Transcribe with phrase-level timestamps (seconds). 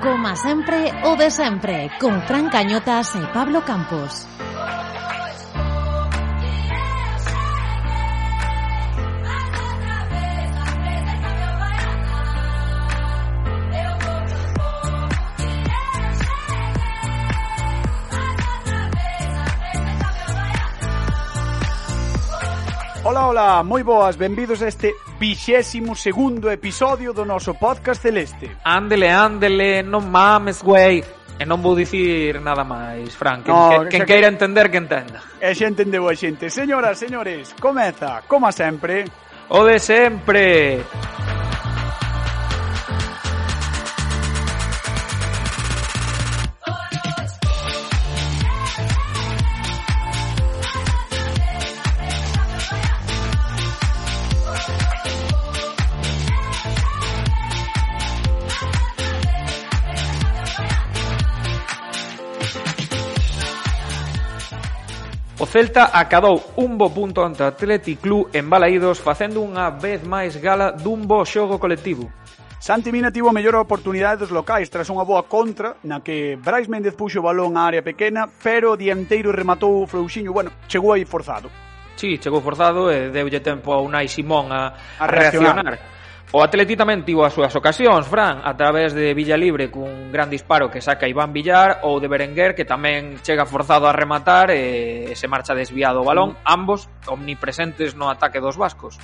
[0.00, 4.24] Coma sempre, o de sempre, con Fran Cañotas e Pablo Campos.
[23.30, 28.58] Ola, moi boas, benvidos a este vixésimo segundo episodio do noso podcast celeste.
[28.66, 30.98] Ándele, ándele, non mames, güey.
[31.38, 35.22] E non vou dicir nada máis, Frank Quen, no, que, quen queira entender, que entenda.
[35.38, 36.50] E xa entendeu a xente.
[36.50, 39.06] Señoras, señores, comeza, como sempre.
[39.46, 40.82] O de sempre.
[65.50, 70.38] Celta acadou un bo punto ante o Athletic Club en Balaídos facendo unha vez máis
[70.38, 72.06] gala dun bo xogo colectivo.
[72.62, 76.70] Santi Mina tivo a mellor oportunidade dos locais tras unha boa contra na que Brais
[76.70, 81.02] Méndez puxo o balón á área pequena, pero o dianteiro rematou flouxiño, bueno, chegou aí
[81.02, 81.50] forzado.
[81.98, 84.70] Sí, chegou forzado e deulle tempo a Unai Simón a,
[85.02, 85.66] a reaccionar.
[85.66, 85.99] A reaccionar
[86.32, 90.30] O Atleti tamén tivo as súas ocasións, Fran, a través de Villa Libre cun gran
[90.30, 95.10] disparo que saca Iván Villar ou de Berenguer que tamén chega forzado a rematar e
[95.18, 98.94] se marcha desviado o balón, ambos omnipresentes no ataque dos vascos.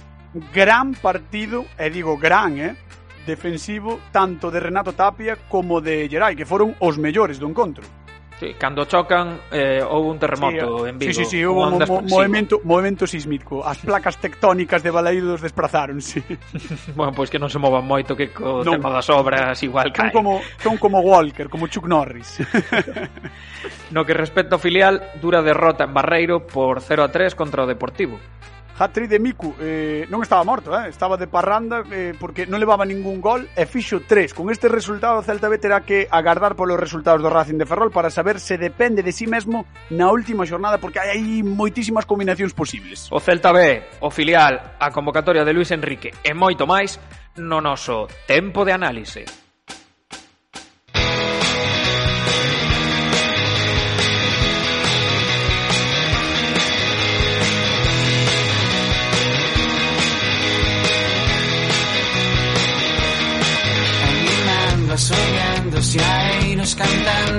[0.54, 2.78] Gran partido, e digo gran, eh,
[3.26, 7.82] defensivo tanto de Renato Tapia como de Geray, que foron os mellores do encontro.
[8.38, 11.12] Sí, cando chocan eh, houve un terremoto sí, eh, en Vigo.
[11.12, 11.88] Sí, sí, sí, houve un, ondas...
[11.88, 12.62] un mo movimento, sí.
[12.64, 13.64] movimento sísmico.
[13.64, 16.20] As placas tectónicas de Balaídos desprazáronse.
[16.94, 18.76] bueno, pois pues que non se movan moito que co non.
[18.76, 20.12] tema das obras igual caen.
[20.12, 22.44] Son como, son como Walker, como Chuck Norris.
[23.96, 27.66] no que respecta ao filial, dura derrota en Barreiro por 0 a 3 contra o
[27.66, 28.20] Deportivo
[28.78, 32.84] hat-trick de Miku eh, non estaba morto, eh, estaba de parranda eh, porque non levaba
[32.84, 34.36] ningún gol e fixo tres.
[34.36, 37.90] Con este resultado o Celta B terá que agardar polos resultados do Racing de Ferrol
[37.90, 42.04] para saber se depende de si sí mesmo na última xornada porque hai aí moitísimas
[42.04, 43.08] combinacións posibles.
[43.08, 47.00] O Celta B, o filial, a convocatoria de Luis Enrique e moito máis
[47.40, 49.45] no noso tempo de análise.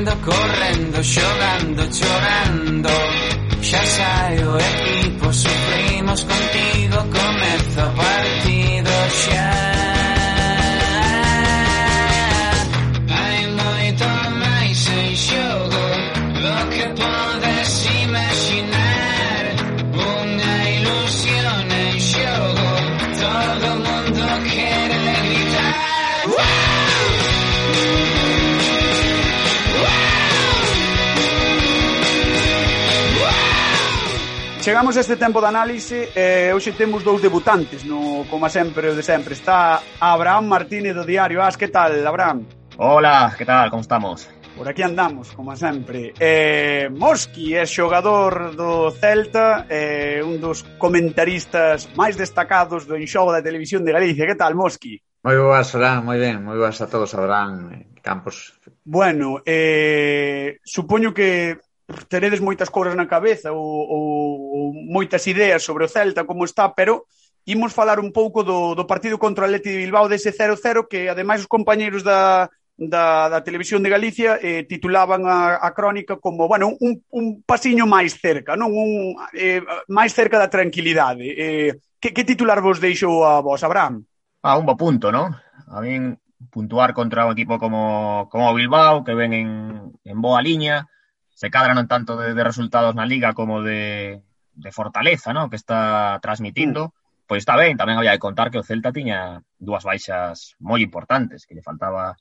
[0.07, 2.89] Correndo, correndo, xogando, chorando
[3.61, 8.16] Xa sai o equipo, sufrimos contigo, comezo a
[34.67, 38.91] Chegamos a este tempo de análise e eh, hoxe temos dous debutantes, no, como sempre,
[38.91, 39.31] o de sempre.
[39.31, 42.43] Está Abraham Martínez do Diario As, que tal, Abraham?
[42.75, 44.27] Hola, que tal, como estamos?
[44.59, 46.11] Por aquí andamos, como sempre.
[46.19, 53.39] Eh, Mosqui é xogador do Celta, eh, un dos comentaristas máis destacados do enxogo da
[53.39, 54.27] televisión de Galicia.
[54.27, 54.99] Que tal, Mosqui?
[55.23, 58.59] Moi boas, Abraham, moi ben, moi boas a todos, Abraham, eh, Campos.
[58.83, 61.55] Bueno, eh, supoño que
[62.07, 66.67] teredes moitas cousas na cabeza ou, ou, ou moitas ideas sobre o Celta, como está,
[66.75, 67.07] pero
[67.47, 71.07] imos falar un pouco do, do partido contra o Atleti de Bilbao dese 0-0 que
[71.07, 76.47] ademais os compañeiros da, da, da Televisión de Galicia eh, titulaban a, a crónica como
[76.47, 81.23] bueno, un, un pasiño máis cerca, non un eh, máis cerca da tranquilidade.
[81.23, 81.71] Eh,
[82.03, 84.03] que, que titular vos deixou a vos, Abraham?
[84.43, 85.31] Ah, un bo punto, non?
[85.71, 86.19] A min
[86.51, 89.49] puntuar contra un equipo como, como Bilbao, que ven en,
[90.03, 90.85] en boa liña,
[91.37, 94.25] se cadran tanto de, de resultados na liga como de,
[94.57, 95.51] de fortaleza, ¿no?
[95.51, 96.91] que está transmitindo, mm.
[97.29, 101.45] pois está ben, tamén había de contar que o Celta tiña dúas baixas moi importantes,
[101.45, 102.17] que lle faltaba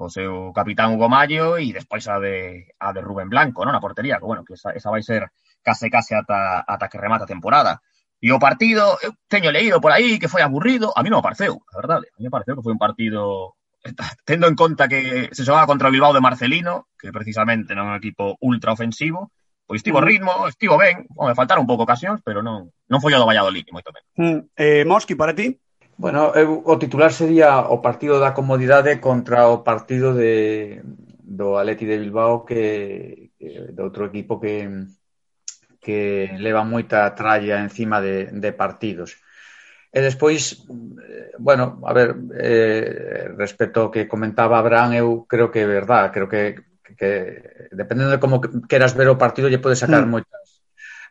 [0.00, 3.76] o seu capitán Hugo Mayo e despois a de, a de Rubén Blanco, non?
[3.76, 5.28] na portería, que, bueno, que esa, esa vai ser
[5.60, 7.84] case case ata, ata que remata a temporada.
[8.24, 11.28] E o partido, eu teño leído por aí que foi aburrido, a mí non me
[11.28, 13.60] pareceu, a verdade, a mí me pareceu que foi un partido
[14.24, 17.96] tendo en conta que se xogaba contra o Bilbao de Marcelino, que precisamente non é
[17.96, 19.30] un equipo ultra ofensivo,
[19.68, 20.04] pois tivo mm.
[20.04, 23.28] ritmo, estivo ben, bueno, me faltaron un pouco ocasións, pero non non foi o do
[23.28, 24.08] Valladolid, moito menos.
[24.16, 25.60] Mm, eh, Mosqui, para ti?
[25.96, 30.82] Bueno, eu, o titular sería o partido da comodidade contra o partido de,
[31.22, 34.66] do Atleti de Bilbao que, que do outro equipo que
[35.84, 39.20] que leva moita tralla encima de, de partidos.
[39.94, 40.66] E despois,
[41.38, 46.26] bueno, a ver, eh, respecto ao que comentaba Abraham, eu creo que é verdad, creo
[46.26, 46.66] que,
[46.98, 50.10] que dependendo de como queras ver o partido, lle pode sacar mm.
[50.10, 50.44] moitas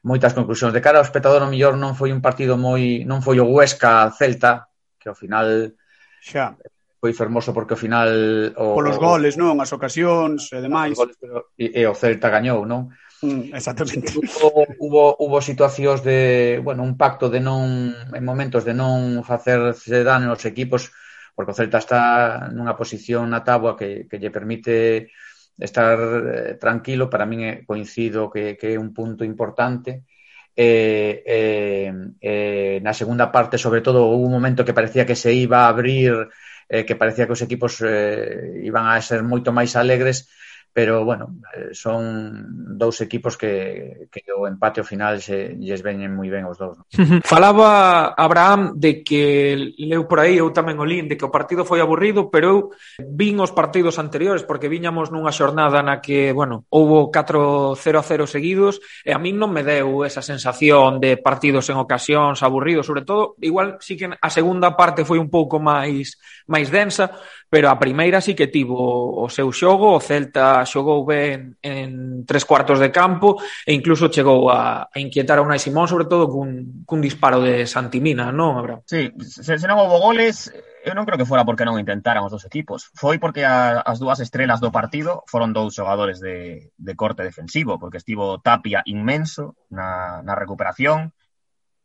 [0.04, 0.76] moitas conclusións.
[0.76, 3.08] De cara ao espectador, o mellor non foi un partido moi...
[3.08, 4.68] non foi o Huesca Celta,
[5.00, 5.72] que ao final
[6.20, 6.60] xa
[7.04, 8.08] foi fermoso porque ao final...
[8.56, 9.60] O, Polos goles, non?
[9.60, 10.96] As ocasións e demais.
[10.96, 12.96] Goles, pero, e, e o Celta gañou, non?
[13.24, 14.12] Mm, exactamente.
[14.20, 20.04] Hubo, hubo, hubo situacións de, bueno, un pacto de non, en momentos de non facerse
[20.04, 20.92] dano nos equipos,
[21.32, 25.08] porque o Celta está nunha posición na táboa que, que lle permite
[25.56, 30.04] estar eh, tranquilo, para min eh, coincido que, que é un punto importante.
[30.52, 31.90] Eh, eh,
[32.20, 35.72] eh, na segunda parte, sobre todo, hubo un momento que parecía que se iba a
[35.72, 36.28] abrir,
[36.68, 40.28] eh, que parecía que os equipos eh, iban a ser moito máis alegres,
[40.74, 46.18] pero bueno, eh, son dous equipos que, que o empate ao final se lles veñen
[46.18, 46.82] moi ben os dous.
[46.82, 46.90] ¿no?
[47.22, 51.62] Falaba Abraham de que leu por aí, eu tamén o lín, de que o partido
[51.62, 52.60] foi aburrido, pero eu
[52.98, 58.26] vin os partidos anteriores porque viñamos nunha xornada na que, bueno, houbo 4 0 0
[58.26, 63.06] seguidos e a min non me deu esa sensación de partidos en ocasións aburridos, sobre
[63.06, 66.18] todo, igual sí que a segunda parte foi un pouco máis
[66.50, 67.14] máis densa,
[67.54, 72.50] pero a primeira sí que tivo o seu xogo, o Celta xogou ben en tres
[72.50, 76.82] cuartos de campo e incluso chegou a, a inquietar a Unai Simón, sobre todo cun,
[76.82, 78.82] cun disparo de Santimina, non, Abraham?
[78.90, 80.50] Sí, se, se non houve goles,
[80.82, 82.90] eu non creo que fora porque non intentaran os dos equipos.
[82.98, 87.78] Foi porque a, as dúas estrelas do partido foron dous xogadores de, de corte defensivo,
[87.78, 91.14] porque estivo Tapia inmenso na, na recuperación,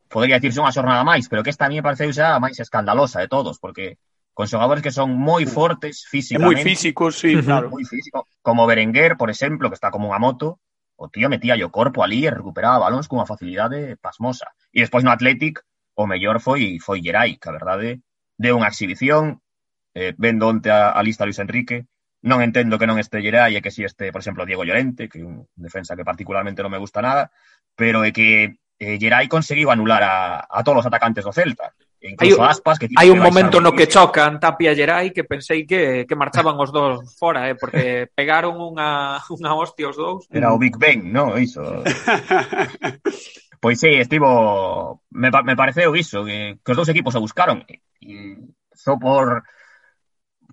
[0.09, 2.57] podría dicirse unha xornada máis, pero que esta a mí me pareceu xa a máis
[2.57, 4.01] escandalosa de todos, porque
[4.39, 6.63] con xogadores que son moi fortes físicamente.
[6.63, 7.75] Moi físicos, sí, claro.
[7.75, 10.63] Moi físico, como Berenguer, por exemplo, que está como unha moto,
[10.95, 14.55] o tío metía o corpo ali e recuperaba balóns cunha facilidade pasmosa.
[14.71, 15.67] E despois no Athletic,
[15.99, 18.07] o mellor foi foi Gerai, que a verdade
[18.39, 19.43] de unha exhibición
[19.99, 21.91] eh, vendo onte a, a lista Luis Enrique,
[22.23, 25.19] non entendo que non este Gerai e que si este, por exemplo, Diego Llorente, que
[25.19, 27.35] é un defensa que particularmente non me gusta nada,
[27.75, 31.75] pero é que eh, Gerai conseguiu anular a, a todos os atacantes do Celta.
[32.01, 35.27] Incluso hai, aspas que hai un que momento no que chocan Tapia e Geray que
[35.27, 40.31] pensei que, que marchaban os dous fora, eh, porque pegaron unha, unha hostia os dous.
[40.31, 41.35] Era o Big Bang, no?
[41.35, 41.83] Iso.
[43.59, 45.03] pois sí, estivo...
[45.11, 47.67] Me, me pareceu iso, que, que os dous equipos se buscaron.
[47.67, 48.15] E, e
[48.71, 49.43] só por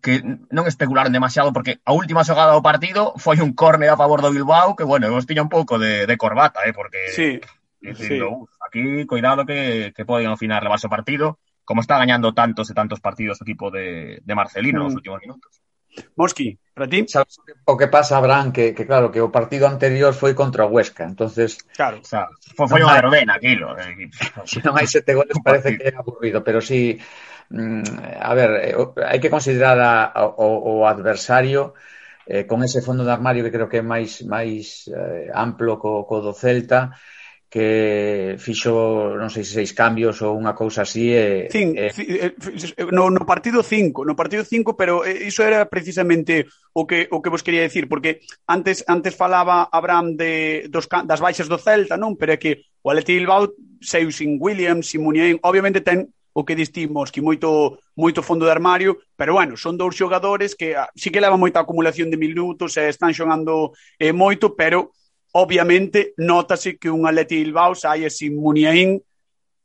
[0.01, 4.21] que non especularon demasiado porque a última xogada do partido foi un córner a favor
[4.21, 7.37] do Bilbao que, bueno, os tiña un pouco de, de corbata, eh, porque sí
[7.85, 8.33] dicindo, sí.
[8.33, 12.69] Uf, aquí cuidado que, que poden ao final levarse o partido, como está gañando tantos
[12.69, 14.85] e tantos partidos o equipo de, de Marcelino mm.
[14.85, 15.61] los últimos minutos.
[16.15, 17.05] Mosqui, para ti?
[17.07, 20.71] Sabes o que pasa, Abraham, que, que claro, que o partido anterior foi contra o
[20.71, 21.57] Huesca, entonces...
[21.75, 23.71] Claro, o sea, foi, foi unha verbena, aquilo.
[23.79, 24.11] Eh.
[24.49, 26.99] Se non hai sete goles parece que é aburrido, pero sí...
[27.47, 27.85] Mm,
[28.19, 31.77] a ver, eh, hai que considerar a, a, o, o adversario
[32.25, 36.09] eh, con ese fondo de armario que creo que é máis máis eh, amplo co,
[36.09, 36.97] co do Celta,
[37.55, 41.87] que fixo, non sei se seis cambios ou unha cousa así e, Cin, e...
[41.87, 42.35] Eh,
[42.91, 47.23] no, no partido 5, no partido 5, pero eh, iso era precisamente o que o
[47.23, 51.95] que vos quería decir, porque antes antes falaba Abraham de dos das baixas do Celta,
[51.95, 52.19] non?
[52.19, 56.59] Pero é que o Atleti Bilbao saiu sin Williams, sin Muniain, obviamente ten o que
[56.59, 61.07] distimos que moito moito fondo de armario, pero bueno, son dous xogadores que a, sí
[61.07, 64.91] que levan moita acumulación de minutos, e están xogando eh, moito, pero
[65.37, 69.03] Obviamente, notase que un Atleti Bilbao saia sin Muniain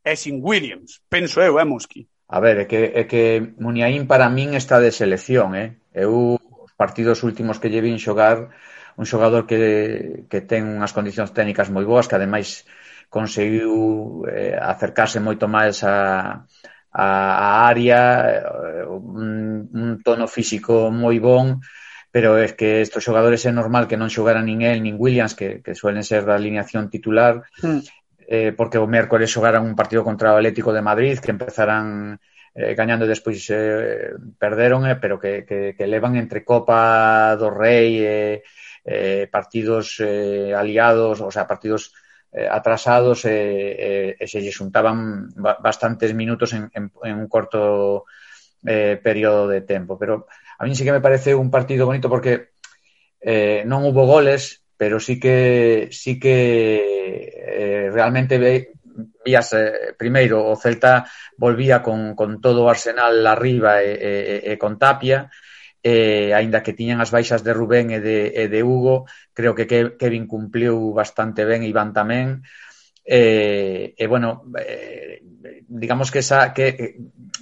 [0.02, 0.98] e sin Williams.
[1.06, 2.10] Penso eu, eh, Mosqui?
[2.26, 5.78] A ver, é que, é que Muniain para min está de selección, eh?
[5.94, 8.50] Eu, os partidos últimos que lle vin xogar,
[8.98, 12.66] un xogador que, que ten unhas condicións técnicas moi boas, que ademais
[13.06, 16.50] conseguiu eh, acercarse moito máis a,
[16.90, 21.62] a, a área, eh, un, un tono físico moi bon,
[22.10, 25.62] pero es que estos xogadores é normal que non xogaran nin el nin Williams, que,
[25.62, 27.80] que suelen ser da alineación titular, mm.
[28.26, 32.18] eh, porque o mércores xogaran un partido contra o Atlético de Madrid, que empezaran
[32.54, 37.50] eh, gañando e despois eh, perderon, eh, pero que, que, que levan entre Copa do
[37.50, 38.42] Rei eh,
[38.82, 41.94] eh, partidos eh, aliados, o sea, partidos
[42.32, 47.28] eh, atrasados e eh, eh, eh, se lle xuntaban bastantes minutos en, en, en un
[47.30, 48.06] corto
[48.66, 49.98] eh, período de tempo.
[49.98, 50.26] Pero
[50.60, 52.52] A mí sí que me parece un partido bonito porque
[53.24, 56.36] eh, non hubo goles, pero sí que sí que
[57.32, 58.76] eh, realmente ve,
[59.24, 61.08] vías eh, primeiro o Celta
[61.40, 65.32] volvía con, con todo o Arsenal arriba e, e, e con Tapia
[65.80, 69.64] eh, aínda que tiñan as baixas de Rubén e de, e de Hugo creo que
[69.64, 72.44] Kevin cumpliu bastante ben Iván tamén.
[73.12, 75.20] Eh, eh, bueno, eh,
[75.66, 76.94] digamos que, esa, que,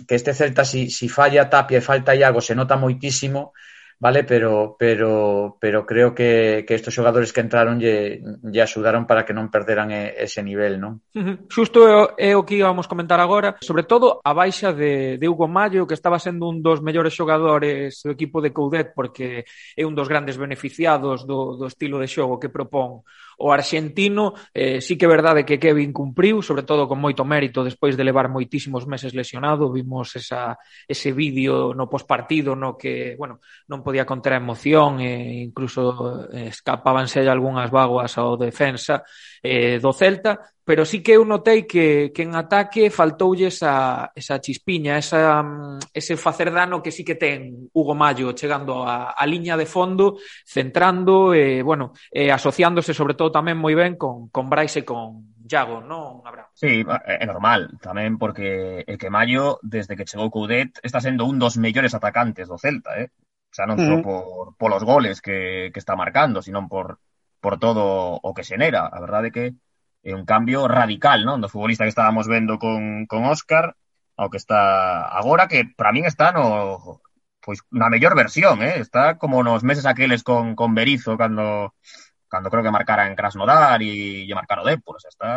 [0.06, 3.52] que este Celta, si, si falla Tapia e falta Iago, se nota moitísimo,
[4.00, 4.24] vale?
[4.24, 9.36] Pero, pero, pero creo que, que estos xogadores que entraron lle, lle axudaron para que
[9.36, 11.04] non perderan ese nivel, non?
[11.12, 11.36] Uh -huh.
[11.52, 15.28] Xusto é, o, é o que íbamos comentar agora, sobre todo a baixa de, de
[15.28, 19.44] Hugo Mayo, que estaba sendo un dos mellores xogadores do equipo de Coudet, porque
[19.76, 23.04] é un dos grandes beneficiados do, do estilo de xogo que propón
[23.38, 27.62] O arxentino, eh, sí que é verdade que Kevin cumpriu, sobre todo con moito mérito
[27.62, 30.58] despois de levar moitísimos meses lesionado, vimos esa,
[30.90, 33.38] ese vídeo no pospartido no que, bueno,
[33.70, 39.06] non podía conter a emoción e incluso eh, escapábanse algunhas vaguas ao defensa
[39.38, 44.36] eh, do Celta, pero sí que eu notei que, que en ataque faltoulle esa, esa
[44.36, 49.24] chispiña, esa, mm, ese facer dano que sí que ten Hugo Mayo chegando a, a
[49.24, 54.28] liña de fondo, centrando, e, eh, bueno, eh, asociándose sobre todo tamén moi ben con,
[54.28, 56.52] con Bryce e con Iago, non, Abraham?
[56.52, 61.40] Sí, é normal, tamén porque é que Mayo, desde que chegou Coudet, está sendo un
[61.40, 63.08] dos mellores atacantes do Celta, eh?
[63.48, 64.04] Xa non só mm.
[64.04, 67.00] por, os goles que, que está marcando, sino por,
[67.40, 68.84] por todo o que xenera.
[68.84, 69.46] A verdade é que
[70.04, 71.40] un cambio radical, non?
[71.42, 73.74] Do futbolista que estábamos vendo con, con Óscar
[74.18, 77.00] ao que está agora, que para min está no
[77.38, 78.82] pois na mellor versión, eh?
[78.82, 81.74] Está como nos meses aqueles con, con Berizo cando
[82.28, 85.32] cando creo que marcara en Krasnodar e lle marcar o Depor, sea, está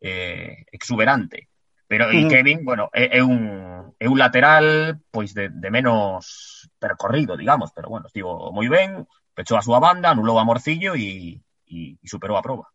[0.00, 1.48] eh, exuberante.
[1.86, 7.36] Pero e Kevin, bueno, é, é un é un lateral pois de, de menos percorrido,
[7.36, 11.98] digamos, pero bueno, estivo moi ben, pechou a súa banda, anulou a Morcillo e, e,
[12.02, 12.66] e superou a prova.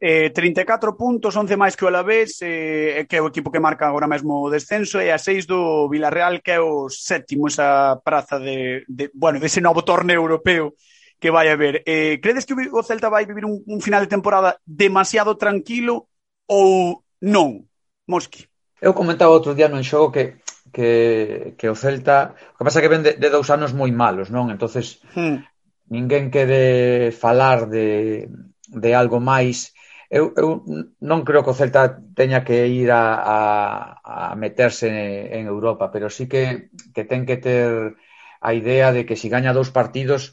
[0.00, 3.60] Eh, 34 puntos, 11 máis que o Alavés, eh, eh, que é o equipo que
[3.60, 8.00] marca agora mesmo o descenso, e a 6 do Villarreal, que é o sétimo esa
[8.02, 10.74] praza de, de bueno, dese de novo torneo europeo
[11.20, 11.82] que vai haber.
[11.84, 16.08] Eh, credes que o Celta vai vivir un, un final de temporada demasiado tranquilo
[16.46, 17.66] ou non,
[18.06, 18.46] Mosqui?
[18.78, 20.38] Eu comentaba outro día no xogo que
[20.72, 24.28] que, que o Celta, o que pasa que ven de, de dous anos moi malos,
[24.30, 24.52] non?
[24.52, 25.42] Entonces, hmm
[25.88, 28.28] ninguén quere falar de,
[28.68, 29.72] de algo máis.
[30.08, 30.64] Eu, eu
[31.04, 34.88] non creo que o Celta teña que ir a, a, a meterse
[35.36, 37.96] en Europa, pero sí que, que ten que ter
[38.40, 40.32] a idea de que se si gaña dous partidos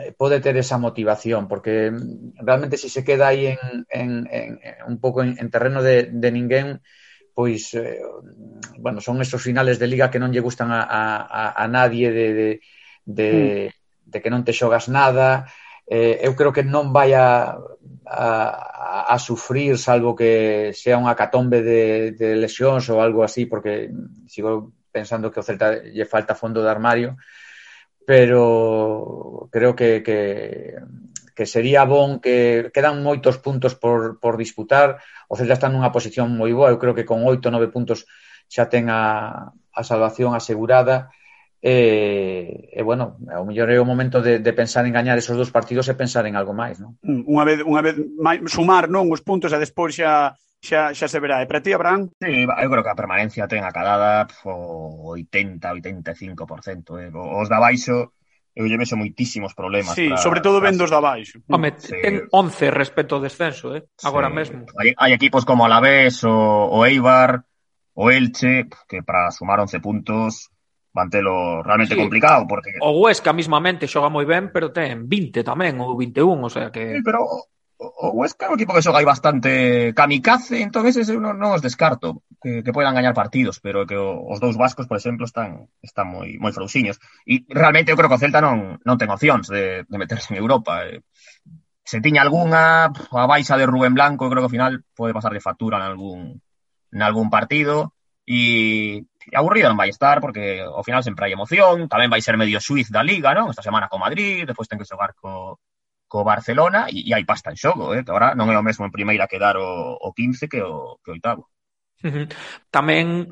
[0.00, 1.92] eh, pode ter esa motivación, porque
[2.40, 4.50] realmente se si se queda aí en, en, en,
[4.88, 6.80] un pouco en, en terreno de, de ninguén,
[7.36, 8.00] pois, eh,
[8.80, 12.26] bueno, son esos finales de liga que non lle gustan a, a, a nadie de,
[12.32, 12.50] de,
[13.04, 13.28] de,
[13.68, 13.81] mm
[14.12, 15.48] de que non te xogas nada,
[15.88, 17.56] eh, eu creo que non vai a,
[18.06, 23.88] a, a sufrir salvo que sea unha catombe de, de lesións ou algo así, porque
[24.28, 27.16] sigo pensando que o Celta lle falta fondo de armario,
[28.04, 30.76] pero creo que, que,
[31.34, 35.00] que sería bon que quedan moitos puntos por, por disputar.
[35.32, 38.04] O Celta está nunha posición moi boa, eu creo que con oito, nove puntos
[38.52, 41.08] xa ten a, a salvación asegurada
[41.62, 45.14] Eh, eh, e, e bueno, ao mellor é o momento de, de pensar en gañar
[45.14, 46.98] esos dos partidos e pensar en algo máis, non?
[47.06, 51.06] Mm, unha vez, unha vez máis, sumar non os puntos e despois xa xa, xa
[51.06, 51.38] se verá.
[51.38, 52.10] E para ti, Abraham?
[52.18, 53.70] Sí, eu creo que a permanencia ten a
[54.42, 56.98] o 80, 85%.
[56.98, 57.14] Eh?
[57.14, 58.10] Os da baixo,
[58.58, 59.94] eu lle vexo moitísimos problemas.
[59.94, 61.42] Sí, para, sobre todo vendo os da baixo.
[61.46, 61.54] Mm.
[61.54, 61.98] Home, sí.
[62.02, 63.86] ten 11 respecto ao descenso, eh?
[64.02, 64.34] agora sí.
[64.34, 64.66] mesmo.
[64.78, 66.34] Hai, hai equipos como Alavés, o,
[66.74, 67.46] o Eibar,
[67.94, 70.50] o Elche, que para sumar 11 puntos
[70.92, 72.00] mantelo realmente sí.
[72.00, 76.52] complicado porque o Huesca mismamente xoga moi ben, pero ten 20 tamén ou 21, o
[76.52, 77.24] sea que Sí, pero
[77.82, 81.64] o Huesca é un equipo que xoga aí bastante kamikaze, entón ese non, non os
[81.64, 86.06] descarto que, que poidan gañar partidos, pero que os dous vascos, por exemplo, están están
[86.12, 89.82] moi moi frouxiños e realmente eu creo que o Celta non non ten opcións de,
[89.88, 90.86] de meterse en Europa.
[90.86, 91.02] Eh,
[91.82, 95.34] se tiña algunha a baixa de Rubén Blanco, eu creo que ao final pode pasar
[95.34, 96.20] de factura en algún
[96.92, 102.10] en algún partido e aburrido non vai estar porque ao final sempre hai emoción, tamén
[102.10, 103.52] vai ser medio suiz da Liga, non?
[103.52, 105.62] Esta semana co Madrid, despois ten que xogar co,
[106.10, 108.04] co Barcelona e, e hai pasta en xogo, eh?
[108.04, 111.08] que agora non é o mesmo en primeira quedar o, o 15 que o, que
[111.08, 111.48] o oitavo.
[112.02, 112.26] Uh -huh.
[112.68, 113.30] Tamén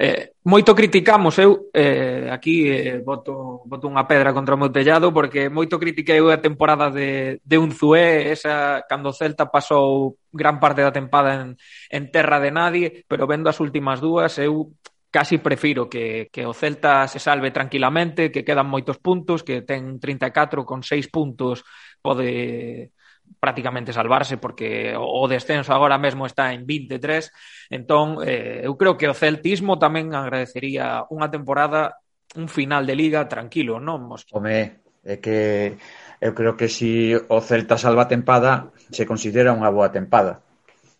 [0.00, 5.12] eh, moito criticamos eu eh, aquí eh, boto, boto unha pedra contra o meu tellado
[5.12, 10.80] porque moito critiquei a temporada de, de Unzué esa cando o Celta pasou gran parte
[10.80, 11.60] da tempada en,
[11.92, 14.72] en terra de nadie pero vendo as últimas dúas eu
[15.10, 19.98] casi prefiro que, que o Celta se salve tranquilamente, que quedan moitos puntos, que ten
[19.98, 21.66] 34 con 6 puntos
[21.98, 22.94] pode
[23.38, 27.30] prácticamente salvarse porque o descenso agora mesmo está en 23
[27.70, 32.02] entón eh, eu creo que o celtismo tamén agradecería unha temporada
[32.34, 34.38] un final de liga tranquilo, non Mosquito?
[34.38, 35.78] Home, é que
[36.18, 40.42] eu creo que si o Celta salva a tempada se considera unha boa tempada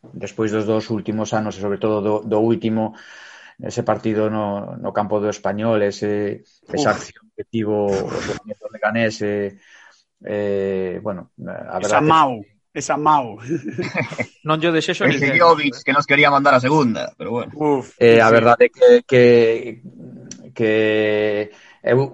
[0.01, 2.97] despois dos dos últimos anos e sobre todo do, do último
[3.63, 6.75] ese partido no, no campo do Español, ese, Uf.
[6.75, 9.59] esa acción que tivo o do Leganés, eh,
[10.25, 11.87] eh, bueno, a verdade...
[11.87, 12.33] Esa mau,
[12.73, 13.37] esa mau.
[14.49, 15.05] non yo desexo...
[15.05, 15.83] Ese Jovic eh.
[15.85, 17.53] que nos quería mandar a segunda, pero bueno.
[17.55, 18.21] Uf, eh, sí.
[18.21, 19.83] a verdade que, que,
[20.55, 21.51] que
[21.83, 22.13] eu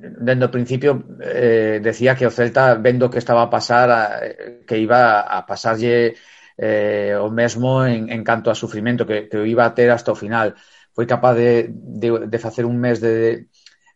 [0.00, 4.20] dende o principio eh, decía que o Celta vendo que estaba a pasar a,
[4.66, 6.14] que iba a pasarlle
[6.58, 10.18] eh, o mesmo en, en canto a sufrimento que, que iba a ter hasta o
[10.18, 10.58] final.
[10.90, 13.46] Foi capaz de, de, de facer un mes de,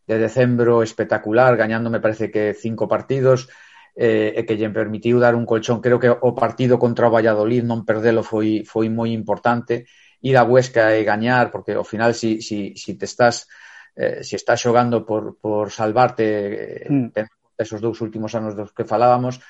[0.07, 3.51] de decembro espectacular, gañando, me parece que cinco partidos,
[3.99, 5.83] eh, e que lle permitiu dar un colchón.
[5.83, 9.85] Creo que o partido contra o Valladolid non perdelo foi, foi moi importante.
[10.23, 13.51] Ir a Huesca e gañar, porque ao final si, si, si te estás
[13.97, 17.59] eh, si estás xogando por, por salvarte eh, mm.
[17.59, 19.43] esos dous últimos anos dos que falábamos,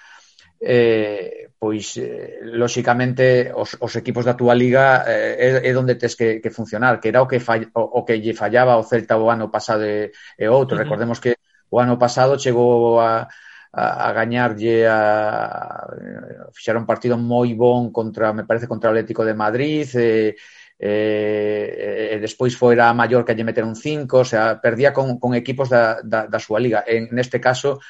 [0.63, 6.15] eh, pois eh, lóxicamente os, os equipos da túa liga eh, é, é onde tes
[6.15, 9.19] que, que funcionar, que era o que fall, o, o que lle fallaba o Celta
[9.19, 10.77] o ano pasado e, e outro.
[10.77, 10.85] Uh -huh.
[10.87, 11.35] Recordemos que
[11.71, 13.27] o ano pasado chegou a
[13.73, 15.89] a, a gañarlle a,
[16.47, 20.37] a fixar un partido moi bon contra, me parece, contra o Atlético de Madrid, e,
[20.79, 25.33] e, e despois foira a Mallorca lle meter un 5, o sea, perdía con, con
[25.33, 26.85] equipos da, da, da súa liga.
[26.85, 27.81] En neste caso,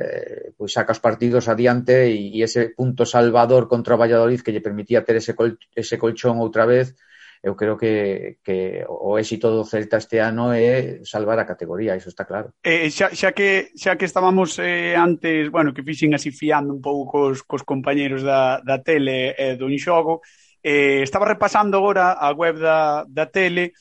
[0.00, 4.52] eh, pois saca os partidos adiante e, e ese punto salvador contra o Valladolid que
[4.52, 6.96] lle permitía ter ese, col, ese colchón outra vez,
[7.42, 12.12] eu creo que, que o éxito do Celta este ano é salvar a categoría, iso
[12.12, 12.52] está claro.
[12.60, 16.84] Eh, xa, xa, que, xa que estábamos eh, antes, bueno, que fixen así fiando un
[16.84, 20.20] pouco cos, cos compañeros da, da tele eh, do Inxogo,
[20.60, 23.72] eh, estaba repasando agora a web da, da tele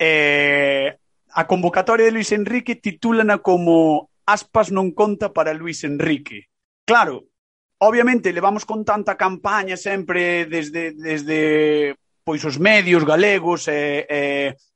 [0.00, 0.96] eh,
[1.34, 6.48] a convocatoria de Luis Enrique titulana como Aspas non conta para Luis Enrique.
[6.84, 7.28] Claro,
[7.78, 14.20] obviamente levamos con tanta campaña sempre desde, desde pois os medios galegos e, e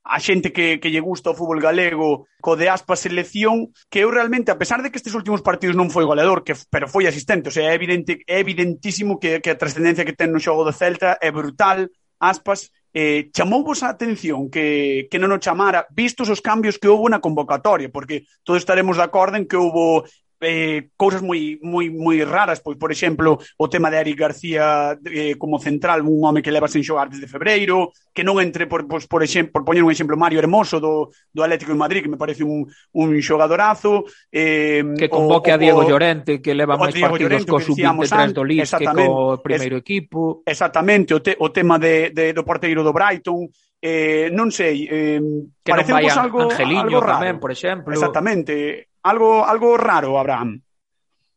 [0.05, 4.13] a xente que, que lle gusta o fútbol galego co de Aspas selección que eu
[4.13, 7.49] realmente, a pesar de que estes últimos partidos non foi goleador, que, pero foi asistente
[7.49, 10.77] o sea, é, evidente, é evidentísimo que, que a trascendencia que ten no xogo do
[10.77, 11.89] Celta é brutal
[12.21, 17.07] Aspas eh, chamouvos a atención que, que non o chamara vistos os cambios que houve
[17.15, 20.03] na convocatoria, porque todos estaremos de acordo en que houve
[20.41, 25.35] eh, cousas moi, moi, moi raras, pois, por exemplo, o tema de Eric García eh,
[25.35, 29.11] como central, un home que leva sen xogar desde febreiro, que non entre, por, pois,
[29.11, 32.21] por exemplo, por poñer un exemplo, Mario Hermoso do, do Atlético de Madrid, que me
[32.21, 34.07] parece un, un xogadorazo.
[34.31, 37.59] Eh, que convoque o, o, a Diego Llorente, que leva máis Diego partidos Llorente, co
[37.59, 40.43] sub-23 do Liz que co primeiro es, equipo.
[40.47, 45.23] Exactamente, o, te, o tema de, de, do porteiro do Brighton, eh, non sei, eh,
[45.63, 47.23] que non vai algo, Angeliño algo raro.
[47.23, 47.95] tamén, por exemplo.
[47.95, 50.61] Exactamente, Algo, algo raro, Abraham.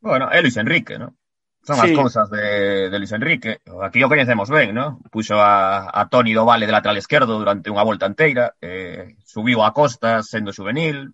[0.02, 1.16] Bueno, é Luis Enrique, ¿no?
[1.64, 1.92] Son sí.
[1.92, 3.62] as cousas de, de Luis Enrique.
[3.82, 5.00] Aquí o coñecemos ben, ¿no?
[5.12, 9.64] Puxo a, a Toni do Vale de lateral esquerdo durante unha volta inteira, eh, subiu
[9.64, 11.14] a Costa sendo juvenil,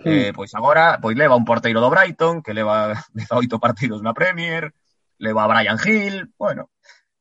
[0.00, 0.08] sí.
[0.08, 4.72] eh, pois agora pois leva un porteiro do Brighton, que leva 18 partidos na Premier,
[5.18, 6.70] leva a Brian Hill, bueno,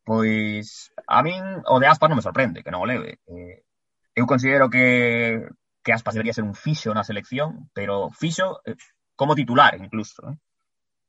[0.08, 3.20] pois a min o de Aspas non me sorprende que non o leve.
[3.28, 3.66] Eh,
[4.14, 5.42] eu considero que
[5.90, 8.78] que Aspas debería ser un fixo na selección, pero fixo eh,
[9.18, 10.22] como titular incluso.
[10.30, 10.38] Eh?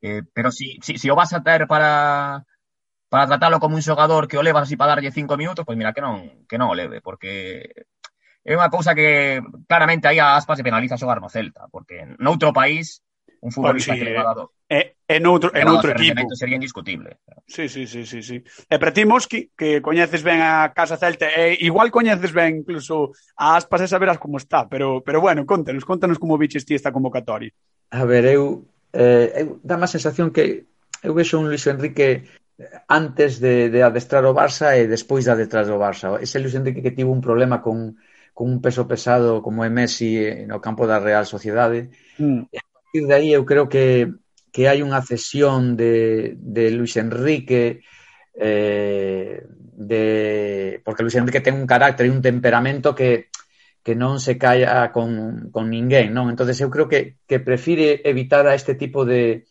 [0.00, 2.48] Eh, pero si, si, si o vas a ter para
[3.10, 5.78] para tratalo como un xogador que o levas así para darlle cinco minutos, pois pues
[5.78, 7.68] mira que non que non o leve, porque
[8.40, 12.56] é unha cousa que claramente aí a Aspas se penaliza xogar no Celta, porque noutro
[12.56, 13.04] país
[13.44, 14.56] un futbolista pues sí, que leva dado.
[14.64, 16.22] É, eh, en outro, en outro equipo.
[16.38, 17.18] Sería indiscutible.
[17.50, 18.38] Sí, sí, sí, sí, sí.
[18.70, 23.10] E para ti, Mosqui, que coñeces ben a Casa Celta, e igual coñeces ben incluso
[23.34, 26.94] a Aspas e saberás como está, pero, pero bueno, contanos, contanos como biches ti esta
[26.94, 27.50] convocatoria.
[27.90, 30.70] A ver, eu, eh, eu dá má sensación que
[31.02, 32.30] eu vexo un Luis Enrique
[32.86, 36.22] antes de, de adestrar o Barça e despois de adestrar o Barça.
[36.22, 37.98] Ese Luis Enrique que tivo un problema con,
[38.30, 41.90] con un peso pesado como é Messi eh, no campo da Real Sociedade.
[42.14, 42.46] Mm.
[42.46, 44.06] E a partir de aí eu creo que
[44.60, 47.80] que hai unha cesión de, de Luis Enrique
[48.36, 50.04] eh, de,
[50.84, 53.32] porque Luis Enrique ten un carácter e un temperamento que,
[53.80, 56.28] que non se calla con, con ninguén, non?
[56.28, 59.48] entonces eu creo que, que prefire evitar a este tipo de,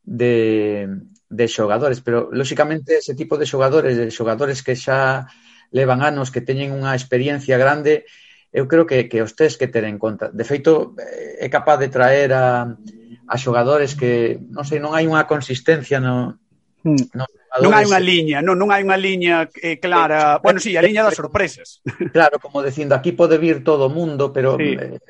[0.00, 0.96] de,
[1.28, 5.28] de xogadores, pero lóxicamente ese tipo de xogadores, de xogadores que xa
[5.76, 8.08] levan anos, que teñen unha experiencia grande,
[8.48, 10.32] eu creo que, que os tes que ter en conta.
[10.32, 12.72] De feito, eh, é capaz de traer a,
[13.26, 16.36] a xogadores que, non sei, non hai unha consistencia no,
[16.84, 17.16] mm.
[17.16, 17.24] no
[17.58, 20.36] Non hai unha liña, non, non hai unha liña eh, clara.
[20.36, 21.80] Eh, bueno, sí, a liña das sorpresas.
[22.14, 24.76] Claro, como dicindo, aquí pode vir todo o mundo, pero sí.
[24.76, 25.00] eh,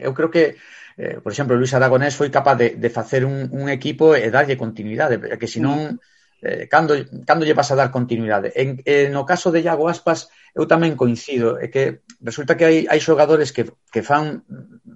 [0.00, 0.56] eu creo que
[0.96, 4.56] eh, por exemplo, Luis Aragonés foi capaz de, de facer un, un equipo e darlle
[4.56, 6.44] continuidade, que senón hmm.
[6.44, 6.96] eh, cando,
[7.28, 8.52] cando lle vas a dar continuidade.
[8.56, 12.76] En, eh, no caso de Iago Aspas, eu tamén coincido, é que resulta que hai,
[12.88, 14.44] hai xogadores que, que fan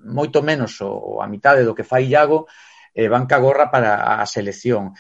[0.07, 2.47] moito menos o a mitade do que fai Iago,
[2.95, 4.95] eh, banca gorra para a selección.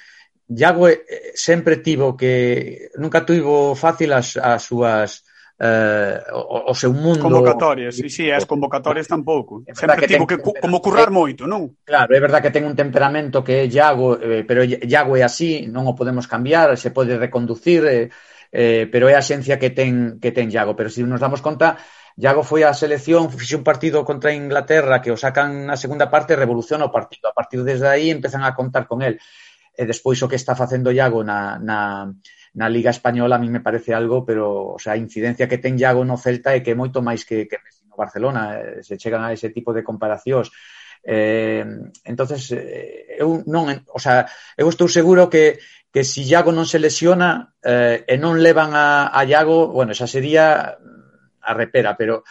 [0.50, 5.24] Iago eh, sempre tivo que nunca tivo fácil as, as súas
[5.58, 9.64] eh, o, o seu mundo convocatorias, si, si, as convocatorias tampouco.
[9.66, 11.80] É sempre que tivo que como currar moito, non?
[11.80, 15.64] Claro, é verdade que ten un temperamento que é Iago, eh, pero Iago é así,
[15.72, 18.12] non o podemos cambiar, se pode reconducir, eh,
[18.52, 21.40] eh, pero é a xencia que ten que ten Iago, pero se si nos damos
[21.40, 21.80] conta
[22.16, 26.32] Iago foi á selección, fixe un partido contra Inglaterra que o sacan na segunda parte,
[26.32, 27.28] revoluciona o partido.
[27.28, 29.20] A partir desde aí empezan a contar con el.
[29.76, 32.08] E despois o que está facendo Iago na, na,
[32.56, 35.76] na Liga Española a mí me parece algo, pero o sea, a incidencia que ten
[35.76, 38.64] Iago no Celta é que é moito máis que, que Messi no Barcelona.
[38.64, 40.48] Eh, se chegan a ese tipo de comparacións.
[41.04, 41.68] Eh,
[42.08, 44.24] entonces eh, eu non, o sea,
[44.56, 45.60] eu estou seguro que
[45.92, 50.08] que si Iago non se lesiona eh, e non levan a, a Iago, bueno, xa
[50.08, 50.76] sería
[51.46, 52.26] a repera, pero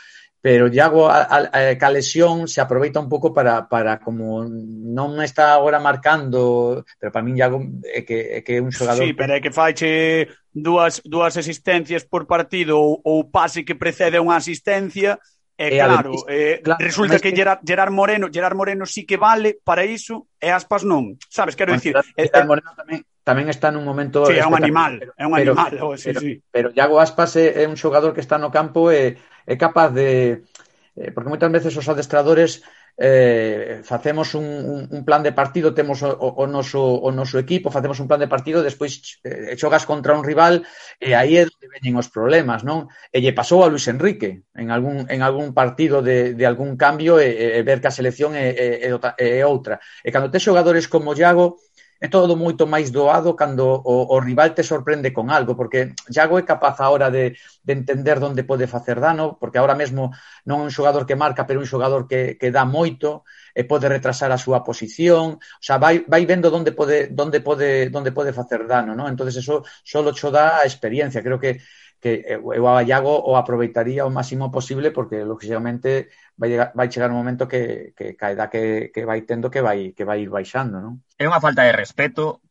[0.45, 1.39] pero Iago a, a,
[1.73, 7.25] a lesión se aproveita un pouco para, para como non está agora marcando, pero para
[7.25, 9.01] min Iago é que, é que é un xogador...
[9.01, 14.21] Sí, pero é que faiche dúas, dúas asistencias por partido ou, ou pase que precede
[14.21, 15.17] unha asistencia,
[15.58, 19.01] é, e claro, ademais, eh, claro, resulta que, que Gerard, Gerard Moreno, Gerard Moreno sí
[19.01, 21.17] que vale para iso, e Aspas non.
[21.25, 24.23] Sabes, quero dicir, Gerard, eh, eh, Moreno tamén tamén está nun momento...
[24.29, 25.73] Sí, é un animal, é un animal.
[25.73, 26.31] Pero, oh, sí, pero, sí.
[26.53, 30.45] pero Iago Aspas é, é un xogador que está no campo e é capaz de...
[30.93, 32.61] Eh, porque moitas veces os adestradores
[32.97, 37.73] eh, facemos un, un, un plan de partido, temos o, o, noso, o noso equipo,
[37.73, 40.63] facemos un plan de partido, despois eh, xogas contra un rival
[41.01, 42.88] e aí é onde veñen os problemas, non?
[43.11, 47.19] E lle pasou a Luis Enrique en algún, en algún partido de, de algún cambio
[47.19, 49.81] e, e ver que a selección é, é, é outra.
[49.99, 51.59] E cando te xogadores como Iago,
[51.99, 56.36] é todo moito máis doado cando o, o rival te sorprende con algo, porque Iago
[56.39, 60.12] é capaz agora de, de entender onde pode facer dano, porque agora mesmo
[60.43, 63.23] non é un xogador que marca, pero un xogador que, que dá moito,
[63.55, 67.88] e pode retrasar a súa posición, o sea, vai, vai vendo onde pode, onde pode,
[67.95, 69.08] onde pode facer dano, ¿no?
[69.08, 71.63] entonces eso solo cho dá a experiencia, creo que
[72.05, 77.09] que eu a Iago o aproveitaría o máximo posible porque lógicamente vai llegar, vai chegar
[77.09, 80.77] un momento que, que caeda que, que vai tendo que vai que vai ir baixando,
[80.77, 81.01] non?
[81.17, 82.45] É unha falta de respeto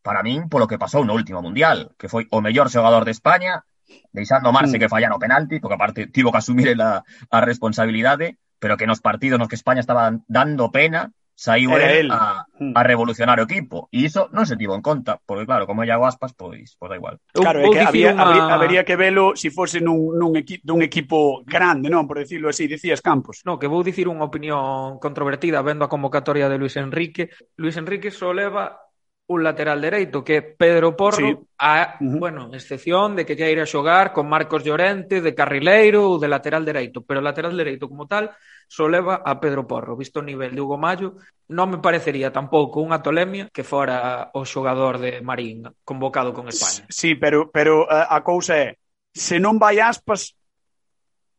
[0.00, 3.68] para min polo que pasou no último Mundial, que foi o mellor xogador de España,
[4.08, 4.80] deixando a Marse mm.
[4.80, 9.04] que fallara o penalti, porque aparte tivo que asumir a, a responsabilidade, pero que nos
[9.04, 12.86] partidos nos que España estaba dando pena, saiu Era él, a, a mm.
[12.86, 13.92] revolucionar o equipo.
[13.92, 16.88] E iso non se tivo en conta, porque claro, como é Iago Aspas, pois, pois
[16.88, 17.20] da igual.
[17.34, 18.24] Claro, é que había, una...
[18.24, 22.08] habría, habría que velo se si fose nun, nun, equi, dun equipo grande, non?
[22.08, 23.44] Por decirlo así, dicías Campos.
[23.44, 27.28] No, que vou dicir unha opinión controvertida vendo a convocatoria de Luis Enrique.
[27.60, 28.84] Luis Enrique só leva
[29.26, 31.36] un lateral dereito que é Pedro Porro sí.
[31.58, 32.18] a, uh -huh.
[32.18, 37.00] bueno, excepción de que queira xogar con Marcos Llorente de carrileiro ou de lateral dereito,
[37.00, 38.36] pero lateral dereito como tal
[38.68, 39.96] só leva a Pedro Porro.
[39.96, 41.20] Visto o nivel de Hugo Mallo,
[41.52, 46.88] non me parecería tampouco unha tolemia que fora o xogador de Marín convocado con España.
[46.88, 48.80] Sí, pero, pero eh, a cousa é,
[49.12, 50.32] se non vai aspas,